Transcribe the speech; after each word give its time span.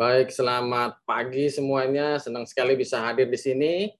Baik, 0.00 0.32
selamat 0.32 1.04
pagi 1.04 1.52
semuanya. 1.52 2.16
Senang 2.16 2.48
sekali 2.48 2.72
bisa 2.72 3.04
hadir 3.04 3.28
di 3.28 3.36
sini. 3.36 3.92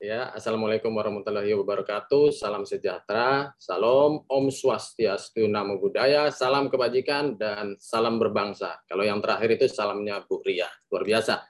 Ya, 0.00 0.32
Assalamualaikum 0.32 0.88
warahmatullahi 0.88 1.52
wabarakatuh. 1.52 2.32
Salam 2.32 2.64
sejahtera, 2.64 3.52
salam 3.60 4.24
Om 4.24 4.48
Swastiastu, 4.48 5.44
Namo 5.44 5.76
Buddhaya, 5.76 6.32
salam 6.32 6.72
kebajikan, 6.72 7.36
dan 7.36 7.76
salam 7.76 8.16
berbangsa. 8.16 8.80
Kalau 8.88 9.04
yang 9.04 9.20
terakhir 9.20 9.60
itu 9.60 9.68
salamnya 9.68 10.24
Bu 10.24 10.40
Ria. 10.40 10.72
Luar 10.88 11.04
biasa. 11.04 11.44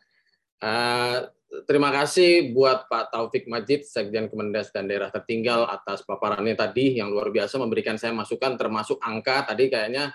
Uh, 0.59 1.31
terima 1.71 1.95
kasih 1.95 2.51
buat 2.51 2.91
Pak 2.91 3.15
Taufik 3.15 3.47
Majid, 3.47 3.87
Sekjen 3.87 4.27
Kemendes 4.27 4.75
dan 4.75 4.91
Daerah 4.91 5.15
Tertinggal 5.15 5.71
atas 5.71 6.03
paparannya 6.03 6.59
tadi 6.59 6.99
yang 6.99 7.07
luar 7.07 7.31
biasa 7.31 7.55
memberikan 7.55 7.95
saya 8.03 8.11
masukan 8.11 8.59
termasuk 8.59 8.99
angka 8.99 9.47
tadi 9.55 9.71
kayaknya 9.71 10.11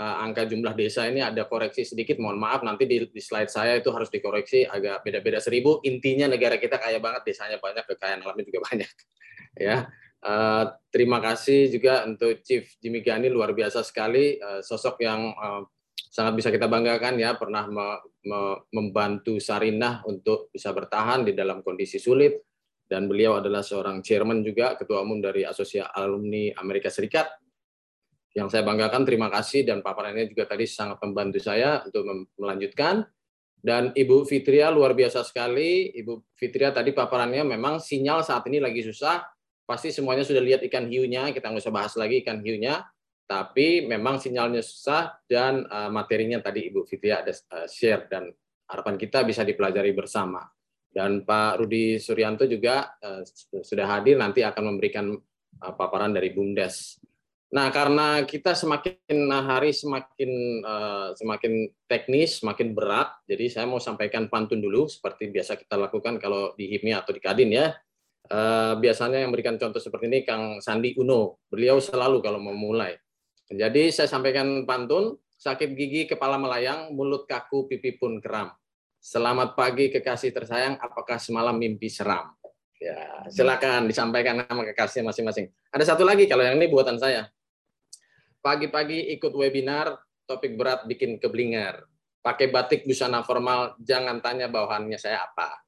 uh, 0.00 0.24
angka 0.24 0.48
jumlah 0.48 0.72
desa 0.72 1.04
ini 1.04 1.20
ada 1.20 1.44
koreksi 1.44 1.84
sedikit, 1.84 2.16
mohon 2.16 2.40
maaf 2.40 2.64
nanti 2.64 2.88
di, 2.88 3.04
di 3.04 3.20
slide 3.20 3.52
saya 3.52 3.76
itu 3.76 3.92
harus 3.92 4.08
dikoreksi 4.08 4.64
agak 4.64 5.04
beda-beda 5.04 5.36
seribu. 5.38 5.84
Intinya 5.84 6.32
negara 6.32 6.56
kita 6.56 6.80
kaya 6.80 6.96
banget, 6.96 7.28
desanya 7.28 7.60
banyak, 7.60 7.84
kekayaan 7.84 8.24
alamnya 8.24 8.44
juga 8.48 8.60
banyak. 8.72 8.92
ya, 9.60 9.76
uh, 10.24 10.64
terima 10.88 11.20
kasih 11.20 11.68
juga 11.68 12.08
untuk 12.08 12.40
Chief 12.40 12.64
Jimmy 12.80 13.04
Gani 13.04 13.28
luar 13.28 13.52
biasa 13.52 13.84
sekali, 13.84 14.40
uh, 14.40 14.64
sosok 14.64 15.04
yang 15.04 15.36
uh, 15.36 15.68
sangat 16.08 16.40
bisa 16.40 16.48
kita 16.48 16.64
banggakan 16.66 17.20
ya, 17.20 17.36
pernah 17.36 17.68
me, 17.68 17.86
me, 18.24 18.40
membantu 18.72 19.36
Sarinah 19.36 20.02
untuk 20.08 20.48
bisa 20.50 20.72
bertahan 20.72 21.28
di 21.28 21.36
dalam 21.36 21.60
kondisi 21.60 22.00
sulit. 22.00 22.40
Dan 22.90 23.06
beliau 23.06 23.38
adalah 23.38 23.62
seorang 23.62 24.02
chairman 24.02 24.42
juga, 24.42 24.74
ketua 24.74 25.06
umum 25.06 25.22
dari 25.22 25.46
Asosiasi 25.46 25.78
Alumni 25.94 26.50
Amerika 26.58 26.90
Serikat 26.90 27.30
yang 28.30 28.46
saya 28.46 28.62
banggakan 28.62 29.02
terima 29.02 29.26
kasih 29.26 29.66
dan 29.66 29.82
paparannya 29.82 30.30
juga 30.30 30.46
tadi 30.46 30.62
sangat 30.62 31.02
membantu 31.02 31.42
saya 31.42 31.82
untuk 31.82 32.30
melanjutkan. 32.38 33.02
Dan 33.60 33.92
Ibu 33.92 34.24
Fitria 34.24 34.70
luar 34.72 34.94
biasa 34.96 35.26
sekali. 35.26 35.92
Ibu 35.92 36.32
Fitria 36.38 36.72
tadi 36.72 36.94
paparannya 36.94 37.44
memang 37.44 37.82
sinyal 37.82 38.22
saat 38.22 38.46
ini 38.48 38.62
lagi 38.62 38.80
susah. 38.86 39.20
Pasti 39.66 39.92
semuanya 39.92 40.24
sudah 40.24 40.40
lihat 40.40 40.62
ikan 40.70 40.88
hiunya. 40.88 41.28
Kita 41.34 41.50
nggak 41.50 41.60
usah 41.66 41.74
bahas 41.74 41.92
lagi 41.98 42.22
ikan 42.24 42.40
hiunya. 42.40 42.80
Tapi 43.26 43.84
memang 43.84 44.18
sinyalnya 44.22 44.62
susah 44.62 45.22
dan 45.28 45.66
uh, 45.68 45.90
materinya 45.92 46.40
tadi 46.40 46.70
Ibu 46.72 46.86
Fitria 46.86 47.20
ada 47.26 47.34
uh, 47.34 47.66
share. 47.68 48.08
Dan 48.08 48.30
harapan 48.70 48.94
kita 48.96 49.26
bisa 49.26 49.42
dipelajari 49.42 49.92
bersama. 49.92 50.40
Dan 50.90 51.26
Pak 51.26 51.60
Rudi 51.60 52.00
Suryanto 52.00 52.46
juga 52.46 52.96
uh, 52.96 53.26
sudah 53.60 53.86
hadir. 53.98 54.16
Nanti 54.16 54.40
akan 54.40 54.74
memberikan 54.74 55.12
paparan 55.60 56.16
dari 56.16 56.32
BUMDes 56.32 56.99
Nah, 57.50 57.66
karena 57.74 58.22
kita 58.22 58.54
semakin 58.54 59.26
hari 59.26 59.74
semakin 59.74 60.62
uh, 60.62 61.10
semakin 61.18 61.66
teknis, 61.90 62.38
semakin 62.38 62.78
berat, 62.78 63.10
jadi 63.26 63.50
saya 63.50 63.66
mau 63.66 63.82
sampaikan 63.82 64.30
pantun 64.30 64.62
dulu 64.62 64.86
seperti 64.86 65.34
biasa 65.34 65.58
kita 65.58 65.74
lakukan 65.74 66.22
kalau 66.22 66.54
di 66.54 66.70
HIPMI 66.70 67.02
atau 67.02 67.10
di 67.10 67.18
Kadin 67.18 67.50
ya. 67.50 67.74
Uh, 68.30 68.78
biasanya 68.78 69.18
yang 69.18 69.34
memberikan 69.34 69.58
contoh 69.58 69.82
seperti 69.82 70.06
ini 70.06 70.22
Kang 70.22 70.62
Sandi 70.62 70.94
Uno. 70.94 71.42
Beliau 71.50 71.82
selalu 71.82 72.22
kalau 72.22 72.38
mau 72.38 72.54
mulai. 72.54 72.94
Jadi 73.50 73.90
saya 73.90 74.06
sampaikan 74.06 74.62
pantun, 74.62 75.18
sakit 75.34 75.74
gigi 75.74 76.06
kepala 76.06 76.38
melayang, 76.38 76.94
mulut 76.94 77.26
kaku, 77.26 77.66
pipi 77.66 77.98
pun 77.98 78.22
kram. 78.22 78.54
Selamat 79.02 79.58
pagi 79.58 79.90
kekasih 79.90 80.30
tersayang, 80.30 80.78
apakah 80.78 81.18
semalam 81.18 81.58
mimpi 81.58 81.90
seram? 81.90 82.30
Ya, 82.78 83.26
silakan 83.26 83.90
disampaikan 83.90 84.46
nama 84.46 84.62
kekasihnya 84.70 85.10
masing-masing. 85.10 85.50
Ada 85.74 85.98
satu 85.98 86.06
lagi 86.06 86.30
kalau 86.30 86.46
yang 86.46 86.54
ini 86.54 86.70
buatan 86.70 86.94
saya 86.94 87.26
Pagi-pagi 88.40 89.12
ikut 89.16 89.32
webinar, 89.36 90.00
topik 90.24 90.56
berat 90.56 90.88
bikin 90.88 91.20
keblingar. 91.20 91.84
Pakai 92.20 92.52
batik 92.52 92.84
busana 92.88 93.24
formal, 93.24 93.76
jangan 93.80 94.20
tanya 94.20 94.48
bawahannya 94.48 94.96
saya 94.96 95.24
apa. 95.24 95.60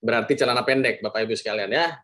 Berarti 0.00 0.32
celana 0.36 0.64
pendek, 0.64 1.04
Bapak 1.04 1.28
Ibu 1.28 1.36
sekalian 1.36 1.72
ya. 1.72 2.00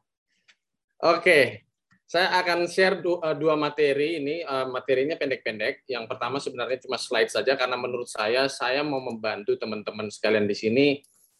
Oke, 1.01 1.67
saya 2.07 2.39
akan 2.39 2.71
share 2.71 3.03
eh, 3.03 3.35
dua 3.35 3.59
materi 3.59 4.23
ini. 4.23 4.41
Eh, 4.41 4.67
materinya 4.71 5.19
pendek-pendek. 5.19 5.83
Yang 5.91 6.07
pertama 6.07 6.39
sebenarnya 6.39 6.79
cuma 6.87 6.97
slide 7.03 7.35
saja 7.35 7.59
karena 7.59 7.75
menurut 7.75 8.07
saya 8.07 8.47
saya 8.47 8.87
mau 8.87 9.03
membantu 9.03 9.59
teman-teman 9.59 10.07
sekalian 10.07 10.47
di 10.47 10.55
sini 10.55 10.87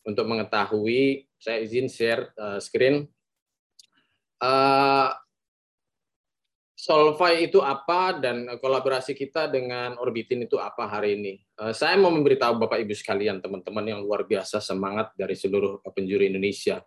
untuk 0.03 0.27
mengetahui. 0.27 1.23
Saya 1.39 1.63
izin 1.63 1.87
share 1.87 2.35
eh, 2.35 2.59
screen. 2.59 3.07
Solvay 6.87 7.51
itu 7.51 7.59
apa 7.67 8.15
dan 8.15 8.47
kolaborasi 8.63 9.19
kita 9.19 9.51
dengan 9.51 9.99
Orbitin 9.99 10.47
itu 10.47 10.55
apa 10.55 10.87
hari 10.87 11.19
ini. 11.19 11.35
Eh, 11.35 11.75
saya 11.75 11.99
mau 11.99 12.15
memberitahu 12.15 12.63
Bapak 12.63 12.79
Ibu 12.79 12.95
sekalian, 12.95 13.43
teman-teman 13.43 13.83
yang 13.91 14.07
luar 14.07 14.23
biasa 14.23 14.63
semangat 14.63 15.11
dari 15.19 15.35
seluruh 15.35 15.83
penjuru 15.83 16.23
Indonesia. 16.23 16.79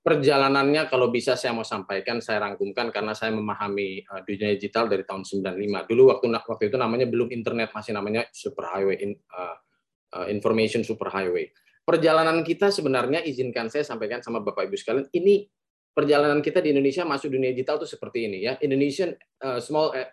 Perjalanannya 0.00 0.88
kalau 0.88 1.12
bisa 1.12 1.36
saya 1.36 1.52
mau 1.52 1.68
sampaikan, 1.68 2.24
saya 2.24 2.48
rangkumkan 2.48 2.88
karena 2.88 3.12
saya 3.12 3.36
memahami 3.36 4.00
eh, 4.00 4.20
dunia 4.24 4.56
digital 4.56 4.88
dari 4.88 5.04
tahun 5.04 5.20
95. 5.20 5.84
Dulu 5.84 6.02
waktu 6.08 6.26
waktu 6.32 6.64
itu 6.72 6.76
namanya 6.80 7.04
belum 7.12 7.28
internet, 7.28 7.76
masih 7.76 7.92
namanya 7.92 8.24
superhighway 8.32 9.04
uh, 9.04 10.26
information 10.32 10.80
superhighway. 10.80 11.52
Perjalanan 11.84 12.40
kita 12.40 12.72
sebenarnya 12.72 13.20
izinkan 13.20 13.68
saya 13.68 13.84
sampaikan 13.84 14.24
sama 14.24 14.40
Bapak 14.40 14.64
Ibu 14.64 14.80
sekalian, 14.80 15.12
ini 15.12 15.44
perjalanan 15.92 16.40
kita 16.40 16.64
di 16.64 16.72
Indonesia 16.72 17.04
masuk 17.04 17.32
dunia 17.32 17.52
digital 17.52 17.80
itu 17.80 17.88
seperti 17.88 18.28
ini 18.28 18.38
ya. 18.48 18.56
Indonesian 18.64 19.12
uh, 19.44 19.60
small 19.60 19.92
uh, 19.92 20.08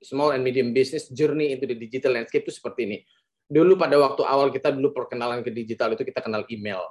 small 0.00 0.36
and 0.36 0.44
medium 0.44 0.76
business 0.76 1.08
journey 1.08 1.56
into 1.56 1.64
the 1.64 1.76
digital 1.76 2.14
landscape 2.14 2.44
itu 2.44 2.54
seperti 2.54 2.80
ini. 2.84 2.98
Dulu 3.46 3.78
pada 3.78 3.96
waktu 3.96 4.22
awal 4.26 4.52
kita 4.52 4.74
dulu 4.74 4.92
perkenalan 4.92 5.40
ke 5.40 5.50
digital 5.50 5.96
itu 5.96 6.04
kita 6.04 6.20
kenal 6.20 6.44
email. 6.52 6.82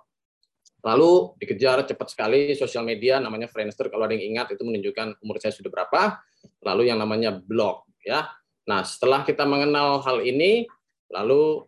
Lalu 0.85 1.33
dikejar 1.41 1.81
cepat 1.85 2.13
sekali 2.13 2.53
sosial 2.53 2.85
media 2.85 3.17
namanya 3.17 3.49
Friendster 3.49 3.89
kalau 3.89 4.05
ada 4.05 4.13
yang 4.13 4.37
ingat 4.37 4.53
itu 4.53 4.61
menunjukkan 4.61 5.17
umur 5.21 5.41
saya 5.41 5.53
sudah 5.53 5.73
berapa. 5.73 6.21
Lalu 6.61 6.93
yang 6.93 7.01
namanya 7.01 7.33
blog 7.33 7.89
ya. 8.05 8.29
Nah, 8.65 8.81
setelah 8.85 9.21
kita 9.25 9.45
mengenal 9.45 10.01
hal 10.01 10.21
ini 10.25 10.65
lalu 11.13 11.65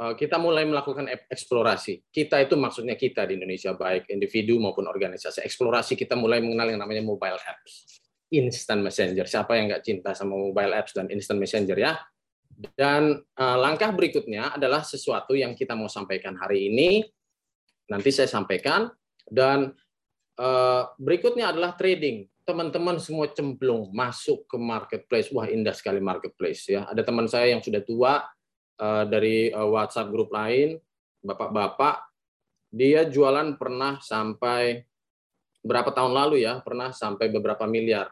kita 0.00 0.40
mulai 0.40 0.64
melakukan 0.64 1.12
eksplorasi. 1.28 2.08
Kita 2.08 2.40
itu 2.40 2.56
maksudnya 2.56 2.96
kita 2.96 3.28
di 3.28 3.36
Indonesia, 3.36 3.76
baik 3.76 4.08
individu 4.08 4.56
maupun 4.56 4.88
organisasi. 4.88 5.44
Eksplorasi 5.44 5.92
kita 5.92 6.16
mulai 6.16 6.40
mengenal 6.40 6.72
yang 6.72 6.80
namanya 6.80 7.04
mobile 7.04 7.36
apps, 7.36 8.00
instant 8.32 8.80
messenger. 8.80 9.28
Siapa 9.28 9.60
yang 9.60 9.68
nggak 9.68 9.84
cinta 9.84 10.16
sama 10.16 10.40
mobile 10.40 10.72
apps 10.72 10.96
dan 10.96 11.12
instant 11.12 11.36
messenger 11.36 11.76
ya? 11.76 12.00
Dan 12.60 13.12
uh, 13.36 13.56
langkah 13.60 13.92
berikutnya 13.92 14.56
adalah 14.56 14.80
sesuatu 14.80 15.36
yang 15.36 15.52
kita 15.52 15.76
mau 15.76 15.88
sampaikan 15.92 16.32
hari 16.36 16.72
ini. 16.72 17.04
Nanti 17.92 18.08
saya 18.08 18.28
sampaikan. 18.28 18.88
Dan 19.28 19.68
uh, 20.40 20.82
berikutnya 20.96 21.52
adalah 21.52 21.76
trading. 21.76 22.24
Teman-teman 22.48 22.96
semua 22.96 23.28
cemplung 23.28 23.92
masuk 23.92 24.48
ke 24.48 24.56
marketplace. 24.56 25.28
Wah 25.28 25.44
indah 25.44 25.76
sekali 25.76 26.00
marketplace 26.00 26.72
ya. 26.72 26.88
Ada 26.88 27.04
teman 27.04 27.28
saya 27.28 27.52
yang 27.52 27.60
sudah 27.60 27.84
tua, 27.84 28.24
Eh, 28.80 29.04
dari 29.12 29.52
eh, 29.52 29.68
WhatsApp 29.68 30.08
grup 30.08 30.32
lain, 30.32 30.80
bapak-bapak, 31.20 32.00
dia 32.72 33.04
jualan 33.04 33.60
pernah 33.60 34.00
sampai 34.00 34.80
berapa 35.60 35.92
tahun 35.92 36.16
lalu 36.16 36.48
ya, 36.48 36.64
pernah 36.64 36.88
sampai 36.88 37.28
beberapa 37.28 37.68
miliar, 37.68 38.08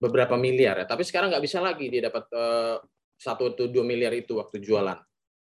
beberapa 0.00 0.40
miliar 0.40 0.80
ya. 0.80 0.86
Tapi 0.88 1.04
sekarang 1.04 1.28
nggak 1.28 1.44
bisa 1.44 1.60
lagi 1.60 1.92
dia 1.92 2.08
dapat 2.08 2.24
eh, 2.32 2.76
satu 3.20 3.52
atau 3.52 3.68
dua 3.68 3.84
miliar 3.84 4.16
itu 4.16 4.40
waktu 4.40 4.64
jualan. 4.64 4.96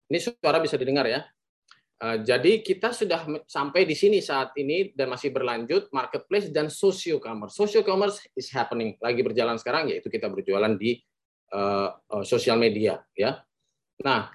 Ini 0.09 0.19
suara 0.25 0.57
bisa 0.61 0.81
didengar 0.81 1.09
ya. 1.09 1.23
Jadi 2.03 2.67
kita 2.67 2.91
sudah 2.91 3.47
sampai 3.47 3.87
di 3.87 3.95
sini 3.95 4.19
saat 4.19 4.51
ini 4.59 4.91
dan 4.91 5.07
masih 5.07 5.31
berlanjut 5.31 5.87
marketplace 5.95 6.51
dan 6.51 6.67
social 6.67 7.23
commerce. 7.23 7.55
Social 7.55 7.87
commerce 7.87 8.19
is 8.35 8.51
happening 8.51 8.99
lagi 8.99 9.23
berjalan 9.23 9.55
sekarang 9.55 9.87
yaitu 9.87 10.11
kita 10.11 10.27
berjualan 10.27 10.75
di 10.75 10.99
uh, 11.55 11.95
sosial 12.27 12.59
media 12.59 12.99
ya. 13.15 13.39
Nah, 14.01 14.33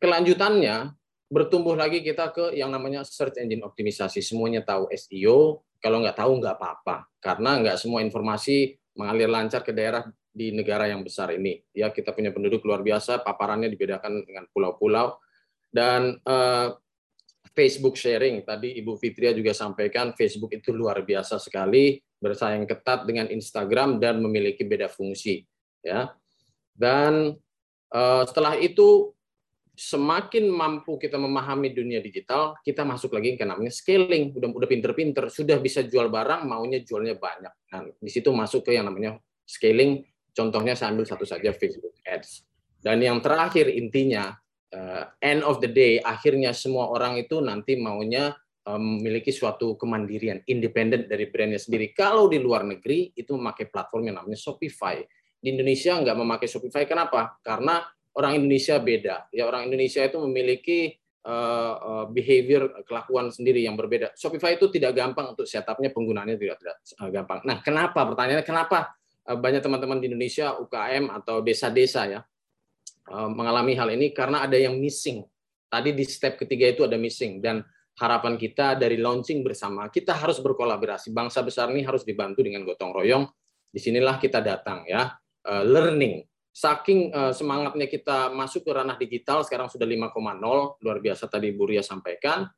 kelanjutannya 0.00 0.96
bertumbuh 1.26 1.74
lagi 1.74 2.00
kita 2.06 2.30
ke 2.30 2.54
yang 2.54 2.70
namanya 2.70 3.02
search 3.02 3.38
engine 3.42 3.66
optimisasi. 3.66 4.22
Semuanya 4.22 4.62
tahu 4.62 4.88
SEO, 4.94 5.66
kalau 5.82 6.00
nggak 6.02 6.16
tahu 6.16 6.32
nggak 6.40 6.56
apa-apa, 6.56 7.10
karena 7.18 7.50
nggak 7.62 7.76
semua 7.76 8.00
informasi 8.00 8.78
mengalir 8.96 9.28
lancar 9.28 9.60
ke 9.60 9.74
daerah 9.74 10.06
di 10.30 10.54
negara 10.54 10.88
yang 10.88 11.02
besar 11.02 11.34
ini. 11.34 11.60
Ya, 11.74 11.90
kita 11.90 12.14
punya 12.14 12.30
penduduk 12.30 12.64
luar 12.64 12.80
biasa, 12.80 13.20
paparannya 13.24 13.68
dibedakan 13.72 14.24
dengan 14.24 14.44
pulau-pulau. 14.52 15.18
Dan 15.66 16.16
uh, 16.24 16.72
Facebook 17.52 17.96
sharing, 18.00 18.44
tadi 18.44 18.76
Ibu 18.80 18.96
Fitria 18.96 19.32
juga 19.36 19.52
sampaikan, 19.52 20.16
Facebook 20.16 20.56
itu 20.56 20.72
luar 20.72 21.04
biasa 21.04 21.36
sekali, 21.40 22.00
bersaing 22.16 22.64
ketat 22.64 23.04
dengan 23.04 23.28
Instagram 23.28 24.00
dan 24.00 24.20
memiliki 24.20 24.64
beda 24.64 24.88
fungsi. 24.88 25.44
Ya, 25.84 26.16
dan 26.72 27.36
Eh, 27.36 27.44
setelah 28.26 28.58
itu 28.58 29.14
semakin 29.76 30.48
mampu 30.48 30.96
kita 30.96 31.20
memahami 31.20 31.68
dunia 31.68 32.00
digital, 32.00 32.56
kita 32.64 32.80
masuk 32.80 33.12
lagi 33.12 33.36
ke 33.36 33.44
namanya 33.44 33.68
scaling. 33.68 34.32
Udah 34.32 34.48
udah 34.48 34.68
pinter-pinter, 34.68 35.28
sudah 35.28 35.60
bisa 35.60 35.84
jual 35.84 36.08
barang, 36.08 36.48
maunya 36.48 36.80
jualnya 36.80 37.20
banyak. 37.20 37.52
Nah, 37.76 37.84
di 38.00 38.10
situ 38.10 38.32
masuk 38.32 38.64
ke 38.64 38.72
yang 38.72 38.88
namanya 38.88 39.20
scaling. 39.44 40.00
Contohnya 40.32 40.72
saya 40.72 40.96
ambil 40.96 41.04
satu 41.04 41.28
saja 41.28 41.52
Facebook 41.52 41.96
Ads. 42.04 42.44
Dan 42.80 43.04
yang 43.04 43.20
terakhir 43.20 43.68
intinya 43.68 44.32
end 45.20 45.40
of 45.44 45.60
the 45.60 45.68
day 45.68 46.00
akhirnya 46.00 46.52
semua 46.52 46.88
orang 46.92 47.20
itu 47.20 47.40
nanti 47.44 47.76
maunya 47.76 48.32
memiliki 48.66 49.30
suatu 49.30 49.78
kemandirian, 49.78 50.42
independen 50.48 51.06
dari 51.06 51.30
brandnya 51.30 51.60
sendiri. 51.60 51.94
Kalau 51.94 52.26
di 52.26 52.40
luar 52.42 52.66
negeri 52.66 53.14
itu 53.14 53.36
memakai 53.36 53.70
platform 53.70 54.10
yang 54.10 54.16
namanya 54.24 54.40
Shopify. 54.40 55.04
Di 55.46 55.54
Indonesia 55.54 55.94
nggak 55.94 56.16
memakai 56.18 56.50
Shopify. 56.50 56.90
Kenapa? 56.90 57.38
Karena 57.38 57.86
orang 58.18 58.42
Indonesia 58.42 58.82
beda. 58.82 59.30
Ya 59.30 59.46
orang 59.46 59.70
Indonesia 59.70 60.02
itu 60.02 60.18
memiliki 60.18 60.98
uh, 61.22 62.10
behavior 62.10 62.82
kelakuan 62.82 63.30
sendiri 63.30 63.62
yang 63.62 63.78
berbeda. 63.78 64.10
Shopify 64.18 64.58
itu 64.58 64.66
tidak 64.74 64.98
gampang 64.98 65.38
untuk 65.38 65.46
setupnya 65.46 65.94
penggunaannya 65.94 66.34
tidak 66.34 66.58
tidak 66.58 66.76
gampang. 67.14 67.46
Nah, 67.46 67.62
kenapa? 67.62 68.02
Pertanyaannya 68.10 68.42
kenapa 68.42 68.98
banyak 69.22 69.62
teman-teman 69.62 70.02
di 70.02 70.10
Indonesia 70.10 70.58
UKM 70.58 71.14
atau 71.14 71.38
desa-desa 71.46 72.10
ya 72.10 72.20
mengalami 73.10 73.78
hal 73.78 73.94
ini 73.94 74.10
karena 74.10 74.42
ada 74.42 74.58
yang 74.58 74.82
missing. 74.82 75.22
Tadi 75.70 75.94
di 75.94 76.02
step 76.02 76.42
ketiga 76.42 76.66
itu 76.74 76.82
ada 76.82 76.98
missing 76.98 77.38
dan 77.38 77.62
harapan 77.96 78.36
kita 78.36 78.76
dari 78.76 79.00
launching 79.00 79.40
bersama, 79.40 79.88
kita 79.88 80.12
harus 80.12 80.38
berkolaborasi. 80.42 81.10
Bangsa 81.14 81.40
besar 81.40 81.72
ini 81.72 81.82
harus 81.82 82.04
dibantu 82.04 82.44
dengan 82.44 82.62
gotong 82.62 82.92
royong. 82.92 83.24
Di 83.72 83.80
sinilah 83.82 84.16
kita 84.20 84.40
datang 84.40 84.84
ya, 84.88 85.10
learning. 85.46 86.26
Saking 86.56 87.12
uh, 87.12 87.36
semangatnya 87.36 87.84
kita 87.84 88.32
masuk 88.32 88.64
ke 88.64 88.72
ranah 88.72 88.96
digital, 88.96 89.44
sekarang 89.44 89.68
sudah 89.68 89.84
5,0, 89.84 90.80
luar 90.80 90.98
biasa 91.04 91.28
tadi 91.28 91.52
Bu 91.52 91.68
Ria 91.68 91.84
sampaikan. 91.84 92.48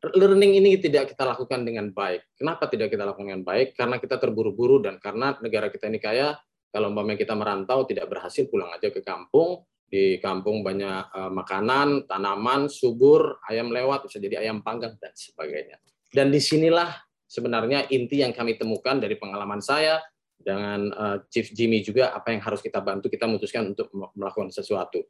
Learning 0.00 0.60
ini 0.60 0.80
tidak 0.80 1.12
kita 1.12 1.28
lakukan 1.28 1.60
dengan 1.60 1.92
baik. 1.92 2.36
Kenapa 2.40 2.68
tidak 2.72 2.88
kita 2.92 3.04
lakukan 3.04 3.28
dengan 3.28 3.44
baik? 3.44 3.76
Karena 3.76 4.00
kita 4.00 4.16
terburu-buru 4.16 4.80
dan 4.80 4.96
karena 4.96 5.36
negara 5.44 5.68
kita 5.68 5.92
ini 5.92 6.00
kaya, 6.00 6.36
kalau 6.72 6.88
umpamanya 6.92 7.20
kita 7.20 7.36
merantau 7.36 7.84
tidak 7.84 8.08
berhasil 8.08 8.48
pulang 8.48 8.72
aja 8.72 8.88
ke 8.88 9.04
kampung, 9.04 9.64
di 9.84 10.16
kampung 10.24 10.64
banyak 10.64 11.12
uh, 11.12 11.28
makanan, 11.28 12.08
tanaman, 12.08 12.72
subur, 12.72 13.44
ayam 13.44 13.68
lewat, 13.68 14.08
bisa 14.08 14.16
jadi 14.18 14.40
ayam 14.40 14.64
panggang, 14.64 14.96
dan 14.96 15.12
sebagainya. 15.12 15.76
Dan 16.08 16.32
di 16.32 16.40
sinilah 16.40 16.90
sebenarnya 17.28 17.92
inti 17.92 18.24
yang 18.24 18.32
kami 18.32 18.56
temukan 18.56 18.96
dari 18.96 19.20
pengalaman 19.20 19.60
saya 19.60 20.00
dengan 20.38 20.90
uh, 20.92 21.16
Chief 21.28 21.46
Jimmy 21.52 21.80
juga, 21.84 22.12
apa 22.12 22.34
yang 22.34 22.42
harus 22.42 22.60
kita 22.60 22.80
bantu, 22.82 23.08
kita 23.08 23.24
memutuskan 23.28 23.72
untuk 23.72 23.88
melakukan 23.92 24.50
sesuatu. 24.50 25.04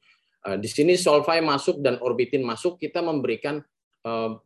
Uh, 0.44 0.56
di 0.60 0.68
sini 0.68 0.94
Solvay 0.94 1.40
masuk 1.40 1.80
dan 1.80 1.98
Orbitin 2.02 2.44
masuk, 2.44 2.76
kita 2.76 3.00
memberikan 3.00 3.64
uh, 4.04 4.36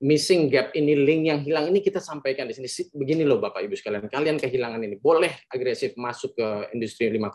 missing 0.00 0.48
gap 0.48 0.72
ini 0.72 0.96
link 0.96 1.22
yang 1.28 1.40
hilang 1.44 1.68
ini 1.68 1.84
kita 1.84 2.00
sampaikan 2.00 2.48
di 2.48 2.56
sini 2.56 2.64
begini 2.96 3.28
loh 3.28 3.36
Bapak 3.44 3.60
Ibu 3.60 3.76
sekalian 3.76 4.08
kalian 4.08 4.40
kehilangan 4.40 4.80
ini 4.80 4.96
boleh 4.96 5.44
agresif 5.52 6.00
masuk 6.00 6.32
ke 6.32 6.72
industri 6.72 7.12
5.0 7.12 7.28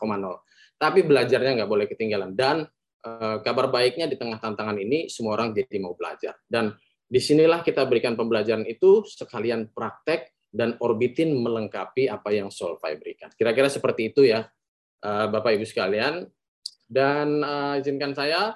tapi 0.75 1.07
belajarnya 1.07 1.63
nggak 1.63 1.71
boleh 1.71 1.87
ketinggalan. 1.87 2.35
Dan 2.35 2.67
eh, 3.03 3.37
kabar 3.41 3.71
baiknya 3.71 4.11
di 4.11 4.19
tengah 4.19 4.39
tantangan 4.39 4.75
ini 4.75 5.07
semua 5.07 5.39
orang 5.39 5.55
jadi 5.55 5.79
mau 5.79 5.95
belajar. 5.95 6.35
Dan 6.43 6.75
di 7.05 7.21
sinilah 7.21 7.63
kita 7.63 7.85
berikan 7.87 8.17
pembelajaran 8.19 8.67
itu 8.67 9.05
sekalian 9.07 9.71
praktek 9.71 10.34
dan 10.55 10.79
orbitin 10.79 11.35
melengkapi 11.35 12.07
apa 12.07 12.31
yang 12.31 12.47
Solvay 12.47 12.95
berikan. 12.95 13.27
Kira-kira 13.35 13.67
seperti 13.67 14.15
itu 14.15 14.23
ya, 14.23 14.47
eh, 15.03 15.27
Bapak 15.27 15.51
Ibu 15.59 15.67
sekalian. 15.67 16.23
Dan 16.85 17.41
uh, 17.41 17.81
izinkan 17.81 18.13
saya, 18.13 18.53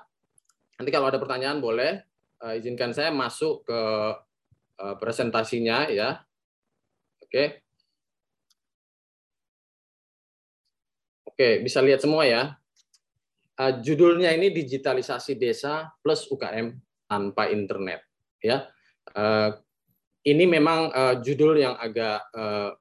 nanti 0.78 0.94
kalau 0.94 1.10
ada 1.10 1.18
pertanyaan 1.18 1.58
boleh, 1.58 1.98
uh, 2.46 2.54
izinkan 2.54 2.94
saya 2.94 3.10
masuk 3.10 3.66
ke 3.66 3.82
uh, 4.78 4.96
presentasinya 5.02 5.90
ya. 5.90 6.22
Oke. 7.26 7.66
Oke, 11.26 11.66
bisa 11.66 11.82
lihat 11.82 12.06
semua 12.06 12.30
ya. 12.30 12.54
Uh, 13.58 13.82
judulnya 13.82 14.30
ini 14.38 14.54
digitalisasi 14.54 15.42
desa 15.42 15.90
plus 16.06 16.30
UKM 16.30 16.78
tanpa 17.10 17.50
internet. 17.50 18.06
Ya, 18.46 18.70
uh, 19.18 19.58
ini 20.24 20.44
memang 20.44 20.92
uh, 20.92 21.16
judul 21.24 21.60
yang 21.60 21.76
agak 21.80 22.28
uh, 22.36 22.76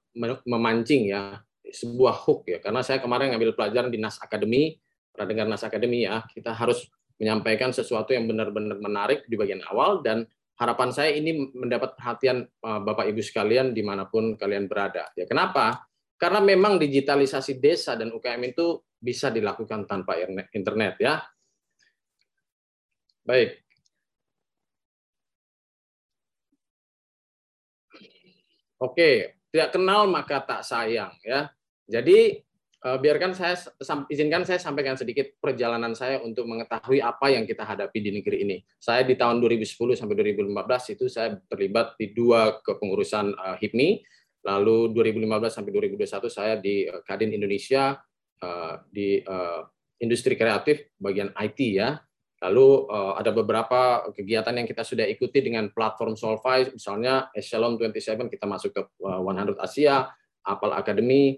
memancing 0.46 1.14
ya, 1.14 1.38
sebuah 1.62 2.14
hook 2.26 2.50
ya. 2.50 2.58
Karena 2.58 2.82
saya 2.82 2.98
kemarin 2.98 3.34
ngambil 3.34 3.54
pelajaran 3.54 3.90
di 3.92 3.98
Nas 4.02 4.18
Academy, 4.18 4.74
pernah 5.14 5.26
dengar 5.30 5.46
Nas 5.46 5.62
Academy 5.62 6.08
ya. 6.08 6.26
Kita 6.26 6.50
harus 6.50 6.90
menyampaikan 7.18 7.70
sesuatu 7.74 8.14
yang 8.14 8.26
benar-benar 8.26 8.78
menarik 8.78 9.26
di 9.26 9.34
bagian 9.34 9.62
awal 9.66 10.02
dan 10.02 10.26
harapan 10.58 10.90
saya 10.90 11.14
ini 11.14 11.50
mendapat 11.54 11.94
perhatian 11.94 12.46
Bapak 12.62 13.06
Ibu 13.10 13.22
sekalian 13.22 13.74
di 13.74 13.82
mana 13.82 14.06
pun 14.10 14.34
kalian 14.34 14.66
berada. 14.66 15.10
Ya 15.14 15.26
kenapa? 15.26 15.86
Karena 16.18 16.42
memang 16.42 16.82
digitalisasi 16.82 17.62
desa 17.62 17.94
dan 17.94 18.10
UKM 18.10 18.42
itu 18.42 18.82
bisa 18.98 19.30
dilakukan 19.30 19.86
tanpa 19.86 20.18
internet 20.50 20.98
ya. 20.98 21.22
Baik. 23.22 23.67
Oke, 28.78 29.40
tidak 29.50 29.74
kenal 29.74 30.06
maka 30.06 30.38
tak 30.42 30.62
sayang 30.62 31.14
ya. 31.22 31.50
Jadi 31.88 32.38
eh, 32.84 32.98
biarkan 32.98 33.34
saya 33.34 33.58
izinkan 34.08 34.46
saya 34.46 34.62
sampaikan 34.62 34.94
sedikit 34.94 35.34
perjalanan 35.42 35.98
saya 35.98 36.22
untuk 36.22 36.46
mengetahui 36.46 37.02
apa 37.02 37.34
yang 37.34 37.42
kita 37.44 37.66
hadapi 37.66 37.98
di 37.98 38.10
negeri 38.14 38.46
ini. 38.46 38.56
Saya 38.78 39.02
di 39.02 39.18
tahun 39.18 39.42
2010 39.42 39.98
sampai 39.98 40.14
2015 40.36 40.94
itu 40.94 41.04
saya 41.10 41.34
terlibat 41.50 41.98
di 41.98 42.14
dua 42.14 42.62
kepengurusan 42.62 43.34
uh, 43.34 43.56
HIPMI 43.58 44.18
Lalu 44.46 44.94
2015 44.94 45.50
sampai 45.50 45.70
2021 45.92 46.30
saya 46.30 46.54
di 46.56 46.86
eh, 46.86 47.00
Kadin 47.02 47.34
Indonesia 47.34 47.98
eh, 48.40 48.74
di 48.88 49.18
eh, 49.18 49.60
industri 50.00 50.38
kreatif 50.38 50.94
bagian 50.96 51.34
IT 51.34 51.60
ya. 51.74 51.98
Lalu 52.38 52.86
ada 53.18 53.34
beberapa 53.34 54.06
kegiatan 54.14 54.54
yang 54.54 54.68
kita 54.68 54.86
sudah 54.86 55.02
ikuti 55.10 55.42
dengan 55.42 55.74
platform 55.74 56.14
Solvay, 56.14 56.70
misalnya 56.70 57.26
Echelon 57.34 57.74
27 57.74 58.30
kita 58.30 58.46
masuk 58.46 58.70
ke 58.70 58.82
100 59.02 59.58
Asia, 59.58 60.06
Apple 60.46 60.70
Academy, 60.70 61.34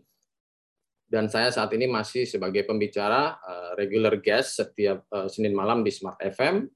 dan 1.11 1.27
saya 1.27 1.51
saat 1.51 1.73
ini 1.73 1.89
masih 1.89 2.29
sebagai 2.29 2.69
pembicara 2.69 3.35
regular 3.81 4.21
guest 4.21 4.61
setiap 4.61 5.09
Senin 5.27 5.57
malam 5.57 5.81
di 5.83 5.91
Smart 5.91 6.21
FM. 6.21 6.69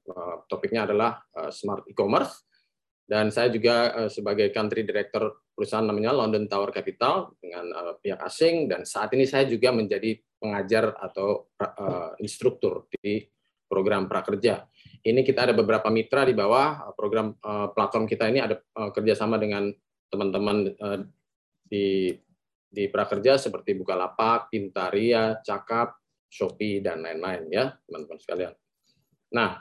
topiknya 0.49 0.89
adalah 0.89 1.21
Smart 1.53 1.85
E-commerce. 1.85 2.43
Dan 3.05 3.29
saya 3.29 3.53
juga 3.53 4.09
sebagai 4.09 4.49
country 4.49 4.81
director 4.81 5.45
perusahaan 5.53 5.85
namanya 5.85 6.11
London 6.11 6.49
Tower 6.49 6.73
Capital 6.73 7.37
dengan 7.37 7.69
pihak 8.01 8.17
asing 8.25 8.65
dan 8.65 8.81
saat 8.81 9.13
ini 9.13 9.29
saya 9.29 9.45
juga 9.45 9.69
menjadi 9.69 10.17
pengajar 10.41 10.97
atau 10.97 11.47
instruktur 12.17 12.89
di 12.89 13.21
program 13.75 14.07
prakerja. 14.07 14.63
Ini 15.03 15.19
kita 15.27 15.51
ada 15.51 15.53
beberapa 15.53 15.91
mitra 15.91 16.23
di 16.23 16.31
bawah 16.31 16.95
program 16.95 17.35
uh, 17.43 17.75
platform 17.75 18.07
kita 18.07 18.31
ini 18.31 18.39
ada 18.39 18.55
uh, 18.79 18.95
kerjasama 18.95 19.35
dengan 19.35 19.67
teman-teman 20.07 20.71
uh, 20.79 21.03
di 21.67 22.15
di 22.71 22.87
prakerja 22.87 23.35
seperti 23.35 23.75
Bukalapak, 23.75 24.47
Pintaria, 24.47 25.43
Cakap, 25.43 25.99
Shopee 26.31 26.79
dan 26.79 27.03
lain-lain 27.03 27.51
ya 27.51 27.75
teman-teman 27.83 28.17
sekalian. 28.23 28.53
Nah 29.35 29.59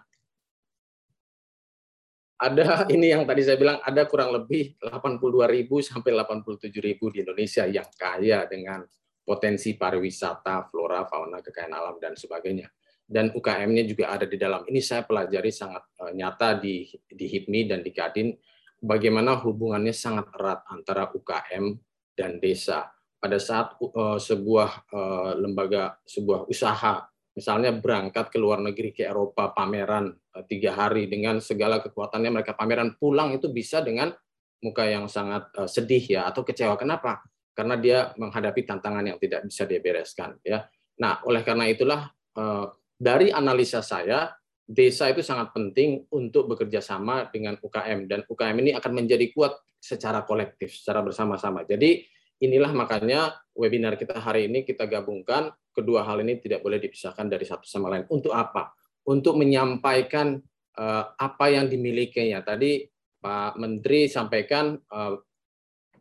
ada 2.38 2.66
ini 2.94 3.10
yang 3.10 3.26
tadi 3.26 3.42
saya 3.42 3.58
bilang 3.58 3.82
ada 3.82 4.06
kurang 4.06 4.30
lebih 4.30 4.78
82.000 4.78 5.66
sampai 5.82 6.10
87.000 6.14 6.72
di 7.10 7.18
Indonesia 7.20 7.64
yang 7.66 7.88
kaya 7.98 8.46
dengan 8.46 8.86
potensi 9.24 9.72
pariwisata, 9.72 10.68
flora, 10.68 11.08
fauna, 11.08 11.40
kekayaan 11.40 11.72
alam 11.72 11.96
dan 11.96 12.12
sebagainya. 12.12 12.68
Dan 13.04 13.30
UKM-nya 13.36 13.84
juga 13.84 14.16
ada 14.16 14.24
di 14.24 14.40
dalam. 14.40 14.64
Ini 14.64 14.80
saya 14.80 15.04
pelajari 15.04 15.52
sangat 15.52 15.84
uh, 16.00 16.12
nyata 16.12 16.56
di 16.56 16.88
di 17.04 17.26
HIPMI 17.28 17.60
dan 17.68 17.80
di 17.84 17.92
Kadin 17.92 18.32
bagaimana 18.80 19.36
hubungannya 19.44 19.92
sangat 19.92 20.32
erat 20.32 20.64
antara 20.72 21.12
UKM 21.12 21.76
dan 22.16 22.40
desa. 22.40 22.88
Pada 23.20 23.36
saat 23.36 23.76
uh, 23.80 24.16
sebuah 24.16 24.88
uh, 24.88 25.32
lembaga, 25.36 26.00
sebuah 26.04 26.48
usaha 26.48 27.04
misalnya 27.34 27.74
berangkat 27.74 28.30
ke 28.30 28.38
luar 28.38 28.62
negeri 28.62 28.94
ke 28.94 29.02
Eropa 29.04 29.50
pameran 29.50 30.14
eh, 30.14 30.44
tiga 30.46 30.78
hari 30.78 31.10
dengan 31.10 31.42
segala 31.42 31.82
kekuatannya 31.82 32.30
mereka 32.30 32.54
pameran 32.54 32.94
pulang 32.94 33.34
itu 33.34 33.50
bisa 33.50 33.82
dengan 33.82 34.14
muka 34.62 34.86
yang 34.86 35.10
sangat 35.10 35.50
eh, 35.58 35.68
sedih 35.68 36.02
ya 36.02 36.30
atau 36.30 36.46
kecewa 36.46 36.78
kenapa 36.78 37.26
karena 37.54 37.74
dia 37.78 37.98
menghadapi 38.18 38.66
tantangan 38.66 39.04
yang 39.06 39.18
tidak 39.18 39.46
bisa 39.46 39.66
dia 39.66 39.82
bereskan 39.82 40.38
ya 40.46 40.62
nah 40.94 41.18
oleh 41.26 41.42
karena 41.42 41.66
itulah 41.66 42.06
eh, 42.38 42.66
dari 42.94 43.34
analisa 43.34 43.82
saya 43.82 44.30
desa 44.64 45.12
itu 45.12 45.20
sangat 45.20 45.52
penting 45.52 46.08
untuk 46.14 46.48
bekerja 46.48 46.80
sama 46.80 47.28
dengan 47.28 47.60
UKM 47.60 48.08
dan 48.08 48.24
UKM 48.24 48.56
ini 48.64 48.70
akan 48.72 48.92
menjadi 49.04 49.28
kuat 49.36 49.60
secara 49.76 50.24
kolektif 50.24 50.72
secara 50.72 51.04
bersama-sama 51.04 51.68
jadi 51.68 52.00
inilah 52.40 52.72
makanya 52.72 53.36
webinar 53.54 53.94
kita 54.00 54.18
hari 54.18 54.48
ini 54.48 54.64
kita 54.64 54.88
gabungkan 54.88 55.52
kedua 55.74 56.06
hal 56.06 56.22
ini 56.22 56.38
tidak 56.38 56.62
boleh 56.62 56.78
dipisahkan 56.78 57.26
dari 57.26 57.42
satu 57.42 57.66
sama 57.66 57.90
lain. 57.90 58.06
Untuk 58.06 58.30
apa? 58.30 58.70
Untuk 59.10 59.34
menyampaikan 59.34 60.38
uh, 60.78 61.04
apa 61.18 61.46
yang 61.50 61.66
dimilikinya. 61.66 62.40
Tadi 62.46 62.86
Pak 63.18 63.58
Menteri 63.58 64.06
sampaikan 64.06 64.78
uh, 64.78 65.18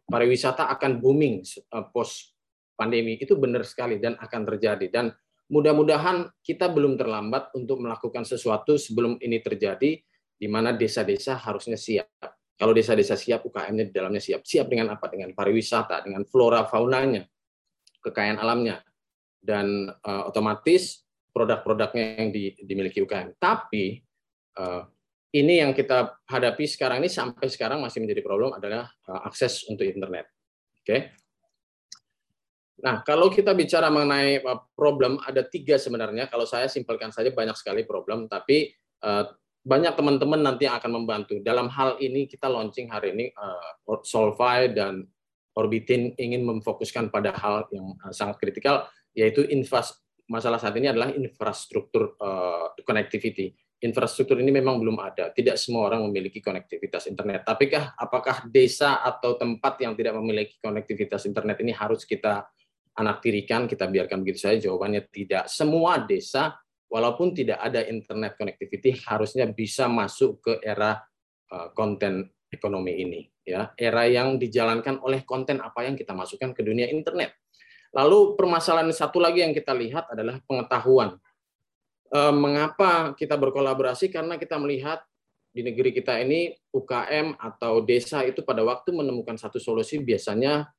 pariwisata 0.05 0.69
akan 0.69 1.01
booming 1.01 1.41
uh, 1.73 1.89
post 1.89 2.37
pandemi 2.77 3.17
itu 3.17 3.33
benar 3.37 3.65
sekali 3.65 3.97
dan 3.97 4.17
akan 4.17 4.41
terjadi 4.53 4.87
dan 4.89 5.05
mudah-mudahan 5.51 6.29
kita 6.39 6.71
belum 6.71 6.95
terlambat 6.95 7.51
untuk 7.57 7.83
melakukan 7.83 8.23
sesuatu 8.23 8.79
sebelum 8.79 9.19
ini 9.19 9.43
terjadi, 9.43 9.99
di 10.37 10.47
mana 10.51 10.75
desa-desa 10.75 11.39
harusnya 11.39 11.79
siap. 11.79 12.07
Kalau 12.53 12.71
desa-desa 12.71 13.17
siap, 13.17 13.43
UKM-nya 13.47 13.89
di 13.89 13.93
dalamnya 13.93 14.21
siap. 14.23 14.45
Siap 14.45 14.69
dengan 14.69 14.93
apa? 14.93 15.09
Dengan 15.09 15.35
pariwisata, 15.35 16.05
dengan 16.05 16.23
flora 16.23 16.63
faunanya, 16.69 17.25
kekayaan 17.99 18.39
alamnya, 18.39 18.79
dan 19.43 19.91
uh, 19.91 20.29
otomatis 20.29 21.03
produk-produknya 21.33 22.23
yang 22.23 22.29
di, 22.29 22.55
dimiliki 22.61 23.01
UKM. 23.03 23.35
Tapi 23.41 23.99
uh, 24.61 24.85
ini 25.33 25.65
yang 25.65 25.73
kita 25.73 26.21
hadapi 26.29 26.63
sekarang 26.69 27.01
ini 27.01 27.09
sampai 27.09 27.49
sekarang 27.49 27.81
masih 27.81 28.05
menjadi 28.05 28.21
problem 28.21 28.53
adalah 28.53 28.85
uh, 29.09 29.25
akses 29.25 29.65
untuk 29.65 29.83
internet. 29.83 30.29
Oke. 30.79 30.85
Okay? 30.85 31.01
Nah, 32.81 33.05
kalau 33.05 33.29
kita 33.29 33.53
bicara 33.53 33.93
mengenai 33.93 34.41
uh, 34.41 34.65
problem, 34.73 35.21
ada 35.21 35.45
tiga 35.45 35.77
sebenarnya. 35.77 36.25
Kalau 36.25 36.49
saya 36.49 36.65
simpelkan 36.65 37.13
saja 37.13 37.29
banyak 37.29 37.53
sekali 37.53 37.85
problem, 37.85 38.25
tapi 38.25 38.73
uh, 39.05 39.29
banyak 39.63 39.93
teman-teman 39.93 40.41
nanti 40.41 40.65
yang 40.65 40.75
akan 40.81 41.03
membantu. 41.03 41.37
Dalam 41.39 41.69
hal 41.69 42.01
ini 42.01 42.25
kita 42.25 42.49
launching 42.49 42.89
hari 42.89 43.13
ini 43.13 43.25
uh, 43.37 44.01
Solvay 44.03 44.73
dan 44.73 45.05
Orbitin 45.53 46.17
ingin 46.17 46.41
memfokuskan 46.43 47.13
pada 47.13 47.31
hal 47.37 47.69
yang 47.69 47.93
uh, 48.01 48.11
sangat 48.11 48.41
kritikal, 48.41 48.89
yaitu 49.13 49.45
infras 49.53 49.93
masalah 50.25 50.57
saat 50.57 50.73
ini 50.79 50.89
adalah 50.89 51.13
infrastruktur 51.13 52.17
uh, 52.17 52.73
connectivity 52.87 53.53
infrastruktur 53.83 54.39
ini 54.39 54.49
memang 54.49 54.79
belum 54.79 54.95
ada. 55.03 55.29
Tidak 55.35 55.59
semua 55.59 55.91
orang 55.91 56.07
memiliki 56.07 56.39
konektivitas 56.39 57.11
internet. 57.11 57.43
Tapi 57.43 57.67
kah, 57.67 57.91
apakah 57.99 58.47
desa 58.47 59.03
atau 59.03 59.35
tempat 59.35 59.75
yang 59.83 59.91
tidak 59.93 60.15
memiliki 60.15 60.55
konektivitas 60.63 61.27
internet 61.27 61.59
ini 61.59 61.75
harus 61.75 62.07
kita 62.07 62.47
anak 62.97 63.25
tirikan, 63.25 63.65
kita 63.65 63.89
biarkan 63.89 64.21
begitu 64.21 64.49
saja? 64.49 64.69
Jawabannya 64.69 65.09
tidak. 65.09 65.49
Semua 65.49 66.01
desa, 66.01 66.53
walaupun 66.87 67.33
tidak 67.33 67.61
ada 67.61 67.83
internet 67.85 68.37
connectivity, 68.37 68.97
harusnya 69.09 69.49
bisa 69.49 69.89
masuk 69.89 70.41
ke 70.41 70.53
era 70.61 71.01
eh, 71.51 71.67
konten 71.73 72.29
ekonomi 72.49 72.93
ini. 73.01 73.21
ya 73.43 73.75
Era 73.75 74.07
yang 74.07 74.39
dijalankan 74.39 75.03
oleh 75.03 75.25
konten 75.27 75.59
apa 75.59 75.83
yang 75.83 75.97
kita 75.99 76.15
masukkan 76.15 76.55
ke 76.55 76.61
dunia 76.63 76.87
internet. 76.87 77.35
Lalu 77.93 78.39
permasalahan 78.39 78.89
satu 78.89 79.21
lagi 79.21 79.45
yang 79.45 79.53
kita 79.53 79.75
lihat 79.75 80.09
adalah 80.09 80.41
pengetahuan 80.47 81.17
Eh, 82.13 82.29
mengapa 82.29 83.17
kita 83.17 83.33
berkolaborasi 83.41 84.13
karena 84.13 84.37
kita 84.37 84.61
melihat 84.61 85.01
di 85.49 85.65
negeri 85.65 85.89
kita 85.89 86.21
ini 86.21 86.53
UKM 86.69 87.41
atau 87.41 87.81
desa 87.81 88.21
itu 88.21 88.45
pada 88.45 88.61
waktu 88.61 88.93
menemukan 88.93 89.33
satu 89.33 89.57
solusi 89.57 89.97
biasanya 89.97 90.69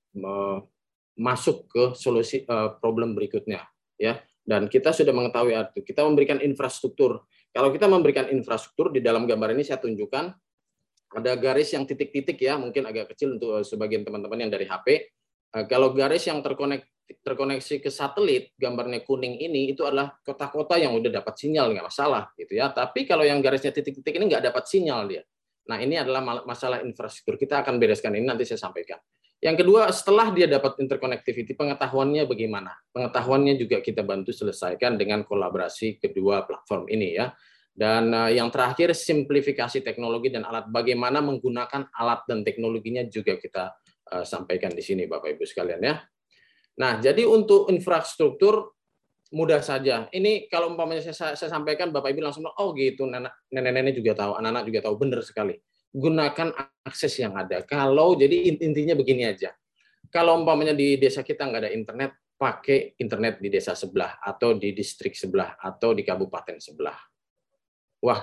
masuk 1.14 1.70
ke 1.70 1.84
solusi 1.94 2.42
eh, 2.42 2.70
problem 2.78 3.14
berikutnya 3.14 3.62
ya 3.98 4.18
dan 4.44 4.68
kita 4.68 4.92
sudah 4.92 5.14
mengetahui 5.14 5.54
itu 5.54 5.80
kita 5.86 6.02
memberikan 6.04 6.38
infrastruktur 6.42 7.24
kalau 7.54 7.70
kita 7.70 7.86
memberikan 7.86 8.26
infrastruktur 8.28 8.90
di 8.90 8.98
dalam 8.98 9.24
gambar 9.24 9.54
ini 9.54 9.62
saya 9.62 9.78
tunjukkan 9.78 10.24
ada 11.14 11.32
garis 11.38 11.70
yang 11.70 11.86
titik-titik 11.86 12.34
ya 12.42 12.58
mungkin 12.58 12.84
agak 12.90 13.14
kecil 13.14 13.38
untuk 13.38 13.62
eh, 13.62 13.64
sebagian 13.64 14.02
teman-teman 14.02 14.48
yang 14.48 14.50
dari 14.50 14.66
HP 14.66 14.86
kalau 15.70 15.94
garis 15.94 16.26
yang 16.26 16.42
terkonek 16.42 16.90
terkoneksi 17.04 17.84
ke 17.84 17.90
satelit, 17.92 18.56
gambarnya 18.56 19.04
kuning 19.04 19.36
ini 19.36 19.72
itu 19.76 19.84
adalah 19.84 20.16
kota-kota 20.24 20.80
yang 20.80 20.96
udah 20.96 21.20
dapat 21.20 21.34
sinyal 21.36 21.72
nggak 21.76 21.86
masalah 21.86 22.32
gitu 22.40 22.56
ya. 22.56 22.72
Tapi 22.72 23.04
kalau 23.04 23.22
yang 23.22 23.44
garisnya 23.44 23.70
titik-titik 23.70 24.16
ini 24.16 24.24
nggak 24.28 24.50
dapat 24.52 24.64
sinyal 24.64 25.04
dia. 25.08 25.22
Nah 25.68 25.80
ini 25.80 26.00
adalah 26.00 26.44
masalah 26.44 26.80
infrastruktur. 26.84 27.36
Kita 27.36 27.60
akan 27.60 27.76
bereskan 27.76 28.16
ini 28.16 28.24
nanti 28.24 28.48
saya 28.48 28.60
sampaikan. 28.60 29.00
Yang 29.44 29.60
kedua, 29.60 29.92
setelah 29.92 30.32
dia 30.32 30.48
dapat 30.48 30.80
interconnectivity, 30.80 31.52
pengetahuannya 31.52 32.24
bagaimana? 32.24 32.80
Pengetahuannya 32.96 33.60
juga 33.60 33.84
kita 33.84 34.00
bantu 34.00 34.32
selesaikan 34.32 34.96
dengan 34.96 35.20
kolaborasi 35.20 36.00
kedua 36.00 36.48
platform 36.48 36.88
ini 36.88 37.20
ya. 37.20 37.28
Dan 37.68 38.08
eh, 38.16 38.40
yang 38.40 38.48
terakhir, 38.48 38.96
simplifikasi 38.96 39.84
teknologi 39.84 40.32
dan 40.32 40.48
alat. 40.48 40.64
Bagaimana 40.72 41.20
menggunakan 41.20 41.92
alat 41.92 42.24
dan 42.24 42.40
teknologinya 42.40 43.04
juga 43.04 43.36
kita 43.36 43.76
eh, 44.16 44.24
sampaikan 44.24 44.72
di 44.72 44.80
sini, 44.80 45.04
Bapak 45.04 45.36
Ibu 45.36 45.44
sekalian 45.44 45.80
ya. 45.84 46.00
Nah, 46.80 47.04
jadi 47.04 47.28
untuk 47.28 47.68
infrastruktur 47.68 48.72
mudah 49.36 49.60
saja. 49.60 50.08
Ini 50.08 50.48
kalau 50.48 50.72
umpamanya 50.72 51.04
saya, 51.12 51.36
saya 51.36 51.50
sampaikan, 51.52 51.92
Bapak 51.92 52.16
Ibu 52.16 52.24
langsung, 52.24 52.48
oh 52.48 52.72
gitu, 52.72 53.04
nenek-nenek 53.04 53.92
juga 53.92 54.24
tahu, 54.24 54.40
anak-anak 54.40 54.64
juga 54.72 54.80
tahu, 54.88 54.94
benar 54.96 55.20
sekali. 55.20 55.60
Gunakan 55.94 56.50
akses 56.82 57.14
yang 57.22 57.38
ada. 57.38 57.62
Kalau 57.62 58.18
jadi 58.18 58.58
intinya 58.58 58.98
begini 58.98 59.30
aja. 59.30 59.54
Kalau 60.10 60.42
umpamanya 60.42 60.74
di 60.74 60.98
desa 60.98 61.22
kita 61.22 61.46
nggak 61.46 61.62
ada 61.66 61.72
internet, 61.72 62.10
pakai 62.34 62.98
internet 62.98 63.38
di 63.38 63.48
desa 63.48 63.78
sebelah, 63.78 64.18
atau 64.18 64.58
di 64.58 64.74
distrik 64.74 65.14
sebelah, 65.14 65.54
atau 65.58 65.94
di 65.94 66.02
kabupaten 66.02 66.58
sebelah. 66.58 66.98
Wah, 68.02 68.20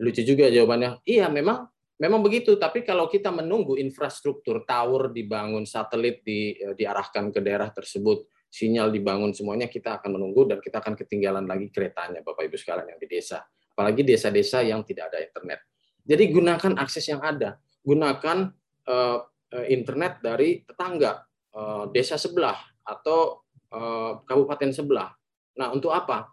lucu 0.00 0.20
juga 0.22 0.52
jawabannya. 0.52 1.02
Iya, 1.08 1.32
memang 1.32 1.66
Memang 1.96 2.20
begitu, 2.20 2.60
tapi 2.60 2.84
kalau 2.84 3.08
kita 3.08 3.32
menunggu 3.32 3.80
infrastruktur 3.80 4.68
tower 4.68 5.08
dibangun, 5.16 5.64
satelit 5.64 6.20
di, 6.20 6.52
eh, 6.52 6.76
diarahkan 6.76 7.32
ke 7.32 7.40
daerah 7.40 7.72
tersebut, 7.72 8.28
sinyal 8.52 8.92
dibangun 8.92 9.32
semuanya, 9.32 9.64
kita 9.64 9.96
akan 9.96 10.20
menunggu 10.20 10.44
dan 10.44 10.60
kita 10.60 10.84
akan 10.84 10.92
ketinggalan 10.92 11.48
lagi 11.48 11.72
keretanya, 11.72 12.20
Bapak 12.20 12.52
Ibu 12.52 12.56
sekalian 12.60 12.92
yang 12.92 13.00
di 13.00 13.08
desa. 13.08 13.40
Apalagi 13.72 14.04
desa-desa 14.04 14.60
yang 14.60 14.84
tidak 14.84 15.08
ada 15.08 15.24
internet. 15.24 15.60
Jadi 16.06 16.30
gunakan 16.30 16.72
akses 16.78 17.10
yang 17.10 17.18
ada, 17.18 17.58
gunakan 17.82 18.54
uh, 18.86 19.18
internet 19.66 20.22
dari 20.22 20.62
tetangga, 20.62 21.26
uh, 21.52 21.90
desa 21.90 22.14
sebelah 22.14 22.56
atau 22.86 23.42
uh, 23.74 24.22
kabupaten 24.22 24.70
sebelah. 24.70 25.10
Nah, 25.58 25.74
untuk 25.74 25.90
apa? 25.90 26.30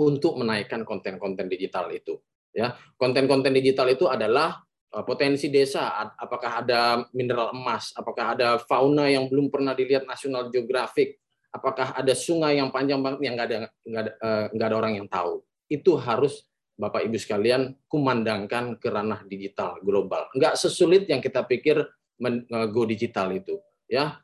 Untuk 0.00 0.40
menaikkan 0.40 0.80
konten-konten 0.88 1.44
digital 1.44 1.92
itu 1.92 2.16
ya 2.50 2.74
konten-konten 2.98 3.54
digital 3.54 3.86
itu 3.90 4.10
adalah 4.10 4.58
potensi 5.06 5.46
desa 5.46 5.94
apakah 6.18 6.66
ada 6.66 7.06
mineral 7.14 7.54
emas 7.54 7.94
apakah 7.94 8.34
ada 8.34 8.58
fauna 8.58 9.06
yang 9.06 9.30
belum 9.30 9.46
pernah 9.46 9.70
dilihat 9.70 10.02
National 10.02 10.50
Geographic 10.50 11.22
apakah 11.54 11.94
ada 11.94 12.10
sungai 12.10 12.58
yang 12.58 12.74
panjang 12.74 12.98
banget 12.98 13.22
yang 13.22 13.34
nggak 13.38 13.48
ada 13.48 13.56
ada, 13.70 14.46
nggak 14.50 14.66
ada 14.66 14.76
orang 14.76 14.92
yang 14.98 15.06
tahu 15.06 15.46
itu 15.70 15.94
harus 15.94 16.42
Bapak 16.80 17.04
Ibu 17.04 17.20
sekalian 17.20 17.76
kumandangkan 17.84 18.80
ke 18.80 18.88
ranah 18.88 19.20
digital 19.28 19.76
global 19.84 20.32
nggak 20.32 20.56
sesulit 20.56 21.04
yang 21.12 21.20
kita 21.20 21.44
pikir 21.44 21.76
uh, 21.84 22.66
go 22.72 22.88
digital 22.88 23.28
itu 23.36 23.60
ya 23.84 24.16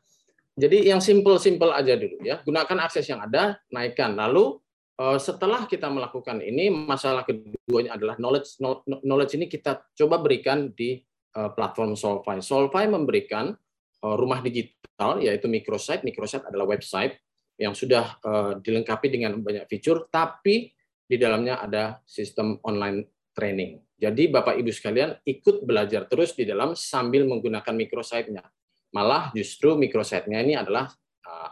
jadi 0.57 0.89
yang 0.89 0.97
simple-simple 0.97 1.69
aja 1.69 1.93
dulu 1.93 2.17
ya 2.25 2.41
gunakan 2.41 2.89
akses 2.89 3.05
yang 3.05 3.21
ada 3.21 3.61
naikkan 3.69 4.17
lalu 4.17 4.57
Eh, 4.97 5.19
setelah 5.21 5.69
kita 5.69 5.93
melakukan 5.93 6.41
ini, 6.41 6.73
masalah 6.73 7.21
keduanya 7.21 7.93
adalah 7.93 8.17
knowledge. 8.17 8.57
Knowledge 9.05 9.37
ini 9.37 9.45
kita 9.45 9.85
coba 9.93 10.17
berikan 10.17 10.73
di 10.73 10.97
eh, 11.37 11.49
platform 11.53 11.93
Solvay. 11.93 12.41
Solvay 12.41 12.89
memberikan 12.89 13.53
rumah 13.97 14.45
digital, 14.45 15.21
yaitu 15.21 15.49
microsite. 15.49 16.05
Microsite 16.05 16.45
adalah 16.45 16.69
website 16.69 17.17
yang 17.57 17.73
sudah 17.73 18.21
dilengkapi 18.61 19.09
dengan 19.09 19.41
banyak 19.41 19.65
fitur, 19.65 20.05
tapi 20.13 20.69
di 21.07 21.15
dalamnya 21.15 21.63
ada 21.63 22.03
sistem 22.03 22.59
online 22.67 23.31
training. 23.31 23.79
Jadi 23.97 24.29
Bapak 24.29 24.59
Ibu 24.59 24.69
sekalian 24.69 25.17
ikut 25.25 25.65
belajar 25.65 26.05
terus 26.05 26.37
di 26.37 26.45
dalam 26.45 26.77
sambil 26.77 27.25
menggunakan 27.25 27.73
microsite-nya. 27.73 28.45
Malah 28.93 29.33
justru 29.33 29.73
microsite-nya 29.73 30.39
ini 30.43 30.53
adalah 30.53 30.85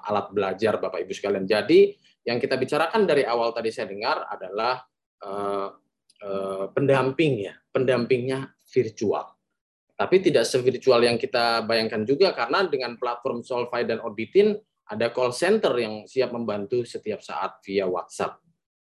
alat 0.06 0.30
belajar 0.32 0.78
Bapak 0.78 1.02
Ibu 1.02 1.14
sekalian. 1.16 1.50
Jadi 1.50 1.96
yang 2.26 2.38
kita 2.38 2.58
bicarakan 2.58 3.06
dari 3.06 3.26
awal 3.26 3.54
tadi 3.54 3.70
saya 3.74 3.90
dengar 3.90 4.26
adalah 4.30 4.82
uh, 5.26 5.70
uh, 6.26 6.66
pendamping 6.74 7.50
ya, 7.50 7.54
pendampingnya 7.74 8.54
virtual. 8.70 9.26
Tapi 9.96 10.20
tidak 10.20 10.44
sevirtual 10.44 11.08
yang 11.08 11.16
kita 11.16 11.64
bayangkan 11.64 12.04
juga 12.04 12.36
karena 12.36 12.68
dengan 12.68 13.00
platform 13.00 13.42
Solvay 13.42 13.88
dan 13.88 14.04
Orbitin 14.04 14.54
ada 14.86 15.10
call 15.10 15.32
center 15.32 15.72
yang 15.80 16.04
siap 16.06 16.36
membantu 16.36 16.84
setiap 16.84 17.24
saat 17.24 17.64
via 17.64 17.88
WhatsApp 17.88 18.45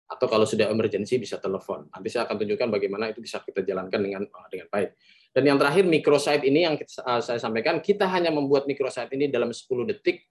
atau 0.09 0.25
kalau 0.25 0.43
sudah 0.49 0.73
emergency 0.73 1.21
bisa 1.21 1.37
telepon. 1.37 1.85
Nanti 1.93 2.09
saya 2.09 2.25
akan 2.25 2.41
tunjukkan 2.41 2.67
bagaimana 2.73 3.13
itu 3.13 3.21
bisa 3.21 3.39
kita 3.45 3.61
jalankan 3.61 4.01
dengan 4.01 4.25
dengan 4.49 4.67
baik. 4.73 4.97
Dan 5.29 5.43
yang 5.45 5.57
terakhir 5.61 5.85
microsite 5.85 6.41
ini 6.49 6.65
yang 6.65 6.73
kita, 6.73 7.21
saya 7.21 7.37
sampaikan 7.37 7.77
kita 7.77 8.09
hanya 8.09 8.33
membuat 8.33 8.65
microsite 8.65 9.13
ini 9.13 9.29
dalam 9.29 9.53
10 9.53 9.69
detik 9.93 10.25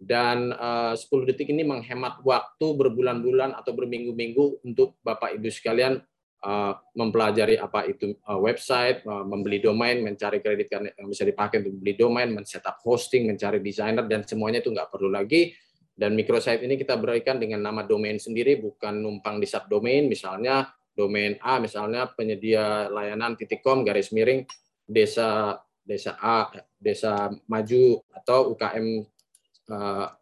dan 0.00 0.56
eh, 0.56 0.94
uh, 0.94 0.96
10 0.96 1.28
detik 1.28 1.52
ini 1.52 1.66
menghemat 1.68 2.24
waktu 2.24 2.66
berbulan-bulan 2.72 3.52
atau 3.52 3.76
berminggu-minggu 3.76 4.64
untuk 4.64 4.96
Bapak 5.04 5.36
Ibu 5.36 5.52
sekalian 5.52 6.00
uh, 6.44 6.72
mempelajari 6.94 7.58
apa 7.58 7.84
itu 7.90 8.14
uh, 8.24 8.38
website, 8.38 9.02
uh, 9.04 9.26
membeli 9.26 9.58
domain, 9.58 9.98
mencari 10.00 10.38
kredit 10.38 10.70
yang 10.70 10.86
bisa 11.10 11.26
dipakai 11.26 11.60
untuk 11.66 11.82
beli 11.82 11.94
domain, 11.98 12.30
men-setup 12.30 12.78
hosting, 12.86 13.26
mencari 13.26 13.58
desainer 13.58 14.06
dan 14.06 14.22
semuanya 14.22 14.62
itu 14.62 14.70
nggak 14.70 14.88
perlu 14.88 15.10
lagi. 15.10 15.52
Dan 15.98 16.14
microsite 16.14 16.62
ini 16.62 16.78
kita 16.78 16.94
berikan 16.94 17.42
dengan 17.42 17.58
nama 17.58 17.82
domain 17.82 18.22
sendiri, 18.22 18.54
bukan 18.62 19.02
numpang 19.02 19.42
di 19.42 19.50
subdomain, 19.50 20.06
misalnya 20.06 20.70
domain 20.94 21.34
A, 21.42 21.58
misalnya 21.58 22.06
penyedia 22.14 22.86
layanan 22.86 23.34
titik 23.34 23.66
com 23.66 23.82
garis 23.82 24.14
miring 24.14 24.46
desa 24.86 25.58
desa 25.82 26.14
A, 26.22 26.54
desa 26.78 27.34
maju 27.50 27.98
atau 28.14 28.54
UKM 28.54 28.86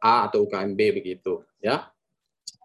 A 0.01 0.15
atau 0.33 0.49
UKMB 0.49 0.81
begitu 0.97 1.45
ya. 1.61 1.93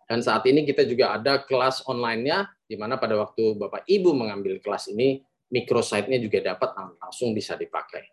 Dan 0.07 0.19
saat 0.23 0.43
ini 0.47 0.67
kita 0.67 0.83
juga 0.83 1.15
ada 1.15 1.39
kelas 1.39 1.87
online-nya, 1.87 2.47
di 2.67 2.75
mana 2.75 2.99
pada 2.99 3.15
waktu 3.15 3.55
Bapak 3.55 3.87
Ibu 3.87 4.11
mengambil 4.11 4.59
kelas 4.59 4.91
ini, 4.91 5.23
microsite-nya 5.47 6.19
juga 6.19 6.39
dapat 6.43 6.75
langsung 6.99 7.31
bisa 7.31 7.55
dipakai. 7.55 8.11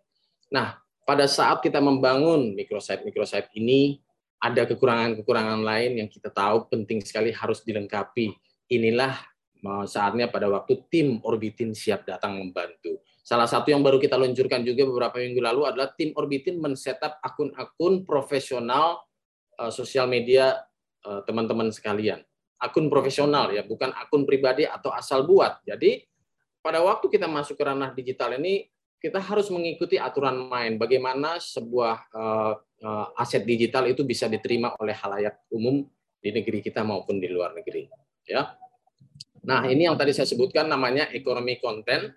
Nah, 0.55 0.78
pada 1.02 1.26
saat 1.26 1.59
kita 1.59 1.83
membangun 1.83 2.55
microsite-microsite 2.55 3.50
ini, 3.59 3.99
ada 4.38 4.62
kekurangan-kekurangan 4.66 5.61
lain 5.62 6.04
yang 6.04 6.09
kita 6.09 6.30
tahu 6.30 6.71
penting 6.71 7.02
sekali 7.02 7.35
harus 7.35 7.62
dilengkapi. 7.66 8.35
Inilah 8.71 9.18
saatnya 9.90 10.30
pada 10.30 10.47
waktu 10.47 10.87
tim 10.87 11.18
Orbitin 11.26 11.75
siap 11.75 12.07
datang 12.07 12.38
membantu. 12.38 13.02
Salah 13.26 13.50
satu 13.50 13.75
yang 13.75 13.83
baru 13.83 13.99
kita 13.99 14.14
luncurkan 14.14 14.62
juga 14.62 14.87
beberapa 14.87 15.18
minggu 15.18 15.42
lalu 15.42 15.66
adalah 15.66 15.90
tim 15.99 16.14
Orbitin 16.14 16.62
men-setup 16.62 17.18
akun-akun 17.21 18.07
profesional 18.07 19.02
uh, 19.59 19.68
sosial 19.68 20.07
media 20.07 20.68
Eh, 21.09 21.23
teman-teman 21.25 21.71
sekalian. 21.73 22.21
Akun 22.59 22.90
profesional 22.90 23.54
ya, 23.54 23.62
bukan 23.62 23.95
akun 23.95 24.26
pribadi 24.26 24.66
atau 24.66 24.90
asal 24.90 25.23
buat. 25.23 25.62
Jadi 25.62 26.02
pada 26.59 26.83
waktu 26.83 27.07
kita 27.07 27.30
masuk 27.30 27.54
ke 27.54 27.64
ranah 27.64 27.95
digital 27.95 28.35
ini 28.35 28.66
kita 28.99 29.23
harus 29.23 29.47
mengikuti 29.49 29.95
aturan 29.95 30.50
main. 30.50 30.75
Bagaimana 30.75 31.38
sebuah 31.38 31.97
uh, 32.11 32.18
uh, 32.21 32.54
aset 33.18 33.42
digital 33.42 33.90
itu 33.90 34.06
bisa 34.06 34.30
diterima 34.30 34.75
oleh 34.78 34.94
halayak 34.94 35.50
umum 35.50 35.82
di 36.18 36.30
negeri 36.30 36.62
kita 36.62 36.87
maupun 36.87 37.18
di 37.18 37.26
luar 37.26 37.54
negeri. 37.54 37.90
Ya. 38.26 38.54
Nah 39.47 39.66
ini 39.66 39.87
yang 39.90 39.99
tadi 39.99 40.14
saya 40.14 40.26
sebutkan 40.30 40.70
namanya 40.70 41.11
ekonomi 41.11 41.58
konten 41.58 42.14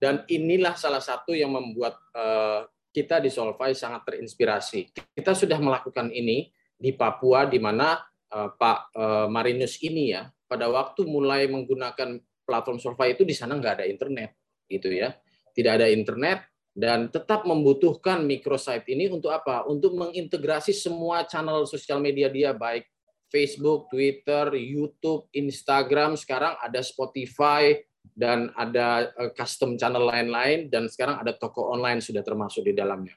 dan 0.00 0.24
inilah 0.28 0.76
salah 0.76 1.00
satu 1.00 1.36
yang 1.36 1.52
membuat 1.52 2.00
uh, 2.16 2.64
kita 2.92 3.20
di 3.20 3.32
Solvay 3.32 3.72
sangat 3.72 4.04
terinspirasi. 4.08 4.92
Kita 5.16 5.32
sudah 5.32 5.56
melakukan 5.60 6.12
ini 6.12 6.52
di 6.76 6.92
Papua 6.92 7.48
di 7.48 7.60
mana 7.60 8.00
uh, 8.32 8.48
Pak 8.52 8.78
uh, 8.96 9.26
Marinus 9.28 9.80
ini 9.84 10.12
ya 10.12 10.28
pada 10.48 10.68
waktu 10.68 11.08
mulai 11.08 11.48
menggunakan 11.48 12.20
platform 12.44 12.76
Survey 12.76 13.16
itu 13.16 13.24
di 13.24 13.32
sana 13.32 13.56
nggak 13.56 13.80
ada 13.80 13.86
internet 13.88 14.36
gitu 14.68 14.92
ya 14.92 15.16
tidak 15.56 15.80
ada 15.80 15.86
internet 15.88 16.51
dan 16.72 17.12
tetap 17.12 17.44
membutuhkan 17.44 18.24
microsite 18.24 18.88
ini 18.88 19.12
untuk 19.12 19.28
apa 19.28 19.68
untuk 19.68 19.92
mengintegrasi 19.92 20.72
semua 20.72 21.28
channel 21.28 21.68
sosial 21.68 22.00
media 22.00 22.32
dia 22.32 22.56
baik 22.56 22.88
Facebook, 23.32 23.88
Twitter, 23.88 24.52
YouTube, 24.52 25.24
Instagram 25.32 26.20
sekarang 26.20 26.52
ada 26.60 26.84
Spotify 26.84 27.72
dan 28.12 28.52
ada 28.52 29.08
custom 29.32 29.80
channel 29.80 30.04
lain-lain 30.04 30.68
dan 30.68 30.84
sekarang 30.92 31.24
ada 31.24 31.32
toko 31.32 31.72
online 31.72 32.04
sudah 32.04 32.20
termasuk 32.20 32.68
di 32.68 32.76
dalamnya. 32.76 33.16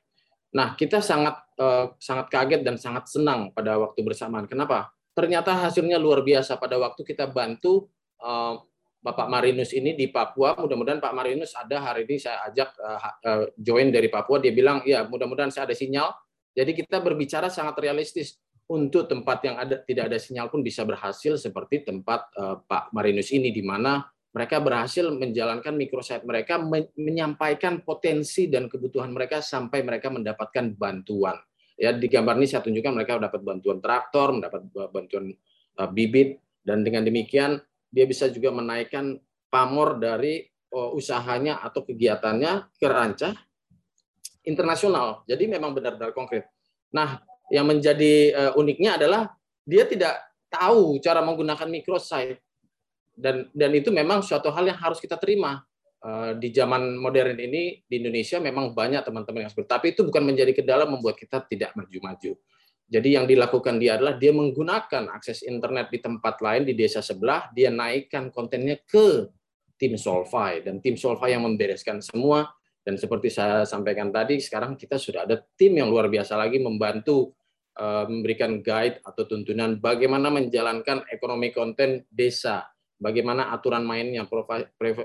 Nah, 0.55 0.71
kita 0.79 1.03
sangat 1.03 1.35
uh, 1.59 1.91
sangat 1.99 2.31
kaget 2.31 2.63
dan 2.63 2.79
sangat 2.79 3.11
senang 3.11 3.51
pada 3.51 3.75
waktu 3.75 3.99
bersamaan. 4.07 4.47
Kenapa? 4.47 4.87
Ternyata 5.11 5.51
hasilnya 5.67 5.99
luar 5.99 6.23
biasa 6.23 6.55
pada 6.55 6.79
waktu 6.79 7.03
kita 7.03 7.27
bantu 7.27 7.91
uh, 8.23 8.63
Bapak 9.05 9.29
Marinus 9.29 9.69
ini 9.77 9.93
di 9.93 10.09
Papua. 10.09 10.57
Mudah-mudahan 10.57 10.97
Pak 10.97 11.13
Marinus 11.13 11.53
ada 11.53 11.77
hari 11.77 12.09
ini 12.09 12.17
saya 12.17 12.41
ajak 12.49 12.73
uh, 12.81 12.99
uh, 13.21 13.45
join 13.53 13.93
dari 13.93 14.09
Papua. 14.09 14.41
Dia 14.41 14.49
bilang, 14.49 14.81
ya 14.81 15.05
mudah-mudahan 15.05 15.53
saya 15.53 15.69
ada 15.69 15.77
sinyal. 15.77 16.09
Jadi 16.57 16.73
kita 16.73 16.97
berbicara 17.05 17.53
sangat 17.53 17.77
realistis 17.85 18.41
untuk 18.65 19.05
tempat 19.05 19.45
yang 19.45 19.61
ada 19.61 19.77
tidak 19.85 20.09
ada 20.09 20.17
sinyal 20.17 20.49
pun 20.49 20.65
bisa 20.65 20.81
berhasil 20.81 21.37
seperti 21.37 21.85
tempat 21.85 22.33
uh, 22.33 22.65
Pak 22.65 22.89
Marinus 22.97 23.29
ini 23.29 23.53
di 23.53 23.61
mana 23.61 24.01
mereka 24.33 24.57
berhasil 24.57 25.05
menjalankan 25.13 25.77
microsite 25.77 26.25
mereka 26.25 26.57
menyampaikan 26.97 27.85
potensi 27.85 28.49
dan 28.49 28.65
kebutuhan 28.65 29.13
mereka 29.13 29.37
sampai 29.37 29.85
mereka 29.85 30.09
mendapatkan 30.09 30.73
bantuan. 30.73 31.37
Ya 31.77 31.93
di 31.93 32.09
gambar 32.09 32.41
ini 32.41 32.49
saya 32.49 32.65
tunjukkan 32.65 32.93
mereka 32.97 33.21
dapat 33.21 33.45
bantuan 33.45 33.77
traktor, 33.85 34.33
mendapat 34.33 34.65
bantuan 34.89 35.29
bibit 35.93 36.41
dan 36.65 36.81
dengan 36.81 37.05
demikian 37.05 37.61
dia 37.95 38.03
bisa 38.03 38.27
juga 38.27 38.51
menaikkan 38.51 39.15
pamor 39.47 39.95
dari 39.95 40.43
uh, 40.75 40.91
usahanya 40.91 41.63
atau 41.63 41.87
kegiatannya 41.87 42.75
ke 42.75 42.87
rancah 42.91 43.31
internasional. 44.43 45.23
Jadi 45.23 45.47
memang 45.47 45.71
benar-benar 45.71 46.11
konkret. 46.11 46.51
Nah, 46.91 47.23
yang 47.47 47.63
menjadi 47.71 48.35
uh, 48.35 48.51
uniknya 48.59 48.99
adalah 48.99 49.31
dia 49.63 49.87
tidak 49.87 50.19
tahu 50.51 50.99
cara 50.99 51.23
menggunakan 51.23 51.67
microsite 51.71 52.43
dan 53.15 53.47
dan 53.55 53.71
itu 53.71 53.89
memang 53.89 54.21
suatu 54.21 54.51
hal 54.51 54.67
yang 54.67 54.77
harus 54.77 54.99
kita 54.99 55.15
terima 55.15 55.63
eh, 56.03 56.31
di 56.35 56.51
zaman 56.51 56.99
modern 56.99 57.35
ini 57.39 57.81
di 57.87 57.95
Indonesia 58.03 58.37
memang 58.43 58.75
banyak 58.75 59.01
teman-teman 59.01 59.47
yang 59.47 59.51
seperti 59.51 59.69
tapi 59.71 59.87
itu 59.95 60.03
bukan 60.03 60.23
menjadi 60.23 60.51
kendala 60.51 60.83
membuat 60.85 61.15
kita 61.15 61.41
tidak 61.47 61.71
maju-maju. 61.79 62.35
Jadi 62.85 63.17
yang 63.17 63.25
dilakukan 63.25 63.81
dia 63.81 63.97
adalah 63.97 64.13
dia 64.13 64.29
menggunakan 64.29 65.09
akses 65.09 65.41
internet 65.41 65.89
di 65.89 65.97
tempat 65.97 66.37
lain 66.37 66.69
di 66.69 66.77
desa 66.77 67.01
sebelah, 67.01 67.49
dia 67.49 67.73
naikkan 67.73 68.29
kontennya 68.29 68.77
ke 68.85 69.25
tim 69.81 69.97
Solvay. 69.97 70.61
Dan 70.61 70.79
tim 70.85 70.93
Solvay 70.93 71.33
yang 71.33 71.43
membereskan 71.49 71.99
semua. 71.99 72.45
Dan 72.85 73.01
seperti 73.01 73.33
saya 73.33 73.65
sampaikan 73.65 74.13
tadi 74.13 74.37
sekarang 74.37 74.77
kita 74.77 75.01
sudah 75.01 75.25
ada 75.25 75.41
tim 75.57 75.73
yang 75.73 75.89
luar 75.89 76.05
biasa 76.05 76.37
lagi 76.37 76.61
membantu 76.61 77.33
eh, 77.73 78.05
memberikan 78.05 78.61
guide 78.61 79.01
atau 79.01 79.25
tuntunan 79.25 79.81
bagaimana 79.81 80.29
menjalankan 80.29 81.09
ekonomi 81.09 81.49
konten 81.49 82.05
desa. 82.13 82.69
Bagaimana 82.95 83.51
aturan 83.51 83.83
mainnya, 83.83 84.23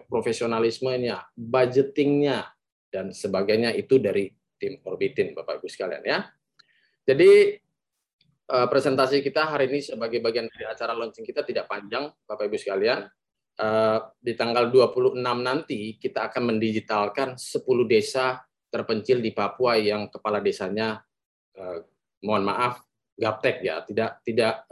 profesionalismenya, 0.06 1.34
budgetingnya, 1.34 2.46
dan 2.86 3.10
sebagainya 3.10 3.74
itu 3.74 3.98
dari 3.98 4.30
tim 4.60 4.78
Orbitin, 4.86 5.34
Bapak 5.34 5.58
Ibu 5.58 5.66
sekalian 5.66 6.04
ya. 6.06 6.22
Jadi 7.02 7.58
eh, 8.50 8.68
presentasi 8.68 9.22
kita 9.22 9.46
hari 9.46 9.70
ini 9.70 9.80
sebagai 9.80 10.18
bagian 10.18 10.50
dari 10.50 10.66
acara 10.66 10.92
launching 10.92 11.22
kita 11.22 11.46
tidak 11.46 11.70
panjang, 11.70 12.10
Bapak 12.26 12.50
Ibu 12.50 12.58
sekalian. 12.58 13.06
Eh, 13.60 13.98
di 14.18 14.32
tanggal 14.34 14.68
26 14.68 15.14
nanti 15.20 15.94
kita 15.96 16.28
akan 16.28 16.54
mendigitalkan 16.54 17.38
10 17.38 17.86
desa 17.86 18.42
terpencil 18.70 19.22
di 19.22 19.30
Papua 19.30 19.78
yang 19.78 20.10
kepala 20.10 20.42
desanya 20.42 20.98
eh, 21.54 21.78
mohon 22.26 22.44
maaf 22.44 22.82
gaptek 23.20 23.60
ya, 23.60 23.84
tidak 23.84 24.24
tidak 24.24 24.64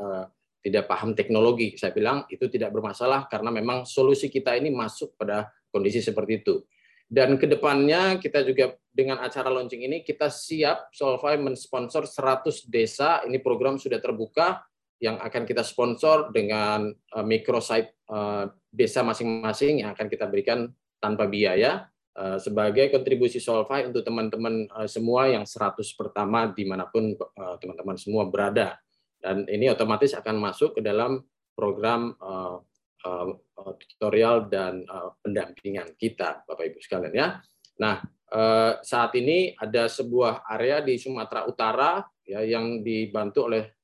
tidak 0.64 0.85
paham 0.88 1.12
teknologi. 1.12 1.77
Saya 1.77 1.93
bilang 1.93 2.25
itu 2.33 2.49
tidak 2.49 2.73
bermasalah 2.73 3.29
karena 3.29 3.53
memang 3.53 3.85
solusi 3.85 4.33
kita 4.33 4.57
ini 4.57 4.73
masuk 4.73 5.17
pada 5.21 5.53
kondisi 5.69 6.01
seperti 6.01 6.41
itu. 6.41 6.64
Dan 7.09 7.40
ke 7.40 7.49
depannya 7.49 8.21
kita 8.21 8.44
juga 8.44 8.77
dengan 8.92 9.25
acara 9.25 9.49
launching 9.49 9.81
ini 9.81 10.05
kita 10.05 10.29
siap 10.29 10.92
Solvay 10.92 11.40
mensponsor 11.40 12.05
100 12.05 12.68
desa. 12.68 13.25
Ini 13.25 13.40
program 13.40 13.81
sudah 13.81 13.97
terbuka 13.97 14.61
yang 15.01 15.16
akan 15.16 15.49
kita 15.49 15.64
sponsor 15.64 16.29
dengan 16.29 16.92
uh, 16.92 17.25
microsite 17.25 17.97
uh, 18.12 18.53
desa 18.68 19.01
masing-masing 19.01 19.81
yang 19.87 19.97
akan 19.97 20.11
kita 20.12 20.29
berikan 20.29 20.68
tanpa 21.01 21.25
biaya 21.25 21.88
uh, 22.18 22.37
sebagai 22.37 22.92
kontribusi 22.92 23.40
Solvay 23.40 23.88
untuk 23.88 24.05
teman-teman 24.05 24.68
semua 24.85 25.33
yang 25.33 25.49
100 25.49 25.81
pertama 25.97 26.51
di 26.51 26.66
mana 26.66 26.90
pun 26.90 27.14
teman-teman 27.62 27.97
semua 27.97 28.27
berada 28.27 28.77
dan 29.23 29.47
ini 29.47 29.71
otomatis 29.71 30.14
akan 30.14 30.38
masuk 30.38 30.79
ke 30.79 30.81
dalam 30.83 31.23
program 31.55 32.14
tutorial 33.79 34.51
dan 34.51 34.83
uh, 34.87 35.15
pendampingan 35.23 35.95
kita, 35.95 36.43
Bapak 36.45 36.69
Ibu 36.69 36.79
sekalian 36.83 37.15
ya. 37.15 37.29
Nah, 37.79 38.03
saat 38.85 39.17
ini 39.17 39.57
ada 39.57 39.89
sebuah 39.89 40.45
area 40.53 40.85
di 40.85 41.01
Sumatera 41.01 41.49
Utara 41.49 42.05
ya 42.27 42.45
yang 42.45 42.85
dibantu 42.85 43.49
oleh 43.49 43.81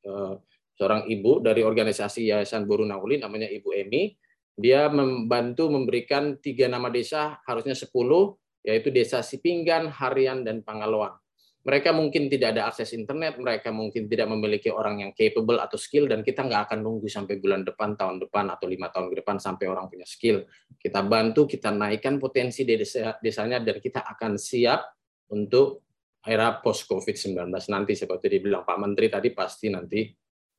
seorang 0.77 1.09
ibu 1.09 1.41
dari 1.41 1.65
organisasi 1.65 2.29
Yayasan 2.29 2.69
Buru 2.69 2.85
Nauli 2.85 3.17
namanya 3.23 3.49
Ibu 3.49 3.71
Emi. 3.73 4.13
Dia 4.53 4.93
membantu 4.93 5.73
memberikan 5.73 6.37
tiga 6.45 6.69
nama 6.69 6.93
desa, 6.93 7.41
harusnya 7.49 7.73
sepuluh, 7.73 8.37
yaitu 8.61 8.93
Desa 8.93 9.25
Sipinggan, 9.25 9.89
Harian, 9.89 10.45
dan 10.45 10.61
Pangaloan 10.61 11.17
mereka 11.65 11.97
mungkin 11.97 12.29
tidak 12.29 12.53
ada 12.53 12.69
akses 12.69 12.93
internet, 12.93 13.41
mereka 13.41 13.73
mungkin 13.73 14.05
tidak 14.05 14.29
memiliki 14.29 14.69
orang 14.69 15.01
yang 15.01 15.17
capable 15.17 15.57
atau 15.57 15.81
skill, 15.81 16.05
dan 16.05 16.21
kita 16.21 16.45
nggak 16.45 16.69
akan 16.69 16.85
nunggu 16.85 17.09
sampai 17.09 17.41
bulan 17.41 17.65
depan, 17.65 17.97
tahun 17.97 18.21
depan, 18.21 18.53
atau 18.53 18.69
lima 18.69 18.93
tahun 18.93 19.09
ke 19.09 19.25
depan 19.25 19.41
sampai 19.41 19.73
orang 19.73 19.89
punya 19.89 20.05
skill. 20.05 20.45
Kita 20.77 21.01
bantu, 21.01 21.49
kita 21.49 21.73
naikkan 21.73 22.21
potensi 22.21 22.69
desa, 22.69 23.17
desanya, 23.17 23.65
dan 23.65 23.81
kita 23.81 24.05
akan 24.05 24.37
siap 24.37 24.93
untuk 25.33 25.89
era 26.21 26.61
post-COVID-19 26.61 27.49
nanti, 27.49 27.93
seperti 27.97 28.29
dibilang 28.29 28.69
Pak 28.69 28.77
Menteri 28.77 29.09
tadi, 29.09 29.33
pasti 29.33 29.73
nanti 29.73 30.05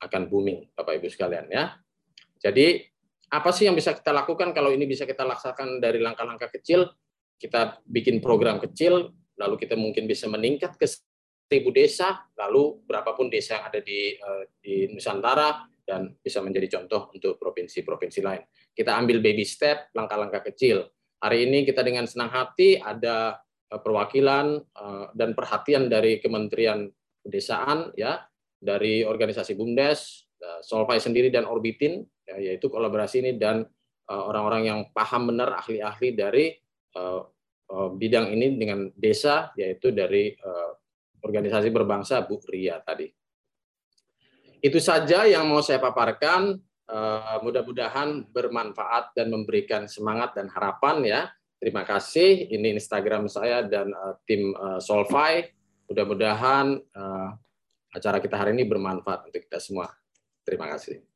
akan 0.02 0.22
booming, 0.26 0.74
Bapak 0.74 0.98
Ibu 0.98 1.06
sekalian. 1.06 1.46
ya. 1.54 1.70
Jadi, 2.42 2.82
apa 3.30 3.50
sih 3.54 3.70
yang 3.70 3.78
bisa 3.78 3.94
kita 3.94 4.10
lakukan 4.10 4.58
kalau 4.58 4.74
ini 4.74 4.90
bisa 4.90 5.06
kita 5.06 5.22
laksanakan 5.22 5.78
dari 5.78 6.02
langkah-langkah 6.02 6.50
kecil, 6.50 6.90
kita 7.38 7.82
bikin 7.86 8.22
program 8.22 8.58
kecil, 8.58 9.14
lalu 9.36 9.56
kita 9.60 9.76
mungkin 9.76 10.08
bisa 10.08 10.28
meningkat 10.32 10.80
ke 10.80 10.88
seribu 11.46 11.70
desa, 11.70 12.26
lalu 12.36 12.82
berapapun 12.84 13.30
desa 13.30 13.62
yang 13.62 13.66
ada 13.70 13.80
di, 13.80 14.18
eh, 14.18 14.44
di 14.58 14.74
Nusantara, 14.90 15.70
dan 15.86 16.18
bisa 16.18 16.42
menjadi 16.42 16.82
contoh 16.82 17.14
untuk 17.14 17.38
provinsi-provinsi 17.38 18.20
lain. 18.26 18.42
Kita 18.74 18.98
ambil 18.98 19.22
baby 19.22 19.46
step, 19.46 19.94
langkah-langkah 19.94 20.42
kecil. 20.50 20.90
Hari 21.22 21.46
ini 21.46 21.62
kita 21.62 21.86
dengan 21.86 22.10
senang 22.10 22.34
hati 22.34 22.82
ada 22.82 23.38
eh, 23.70 23.80
perwakilan 23.80 24.58
eh, 24.58 25.06
dan 25.14 25.38
perhatian 25.38 25.86
dari 25.86 26.18
Kementerian 26.18 26.90
Pedesaan, 27.22 27.94
ya, 27.94 28.22
dari 28.62 29.06
organisasi 29.06 29.58
BUMDes, 29.58 30.26
Solvay 30.62 31.02
sendiri 31.02 31.34
dan 31.34 31.50
Orbitin, 31.50 32.06
ya, 32.22 32.38
yaitu 32.38 32.70
kolaborasi 32.70 33.18
ini 33.26 33.32
dan 33.34 33.66
orang-orang 34.06 34.62
yang 34.70 34.80
paham 34.94 35.34
benar 35.34 35.58
ahli-ahli 35.58 36.14
dari 36.14 36.54
bidang 37.72 38.30
ini 38.30 38.58
dengan 38.62 38.90
desa, 38.94 39.50
yaitu 39.58 39.90
dari 39.90 40.34
organisasi 41.26 41.74
berbangsa 41.74 42.22
Bu 42.22 42.38
Ria 42.46 42.78
tadi. 42.86 43.10
Itu 44.62 44.78
saja 44.78 45.26
yang 45.26 45.50
mau 45.50 45.62
saya 45.66 45.82
paparkan. 45.82 46.58
Mudah-mudahan 47.42 48.30
bermanfaat 48.30 49.18
dan 49.18 49.34
memberikan 49.34 49.90
semangat 49.90 50.38
dan 50.38 50.54
harapan 50.54 51.02
ya. 51.02 51.22
Terima 51.58 51.82
kasih. 51.82 52.54
Ini 52.54 52.78
Instagram 52.78 53.26
saya 53.26 53.66
dan 53.66 53.90
tim 54.30 54.54
Solvay. 54.78 55.50
Mudah-mudahan 55.90 56.78
acara 57.90 58.18
kita 58.22 58.38
hari 58.38 58.54
ini 58.54 58.70
bermanfaat 58.70 59.34
untuk 59.34 59.42
kita 59.42 59.58
semua. 59.58 59.90
Terima 60.46 60.70
kasih. 60.70 61.15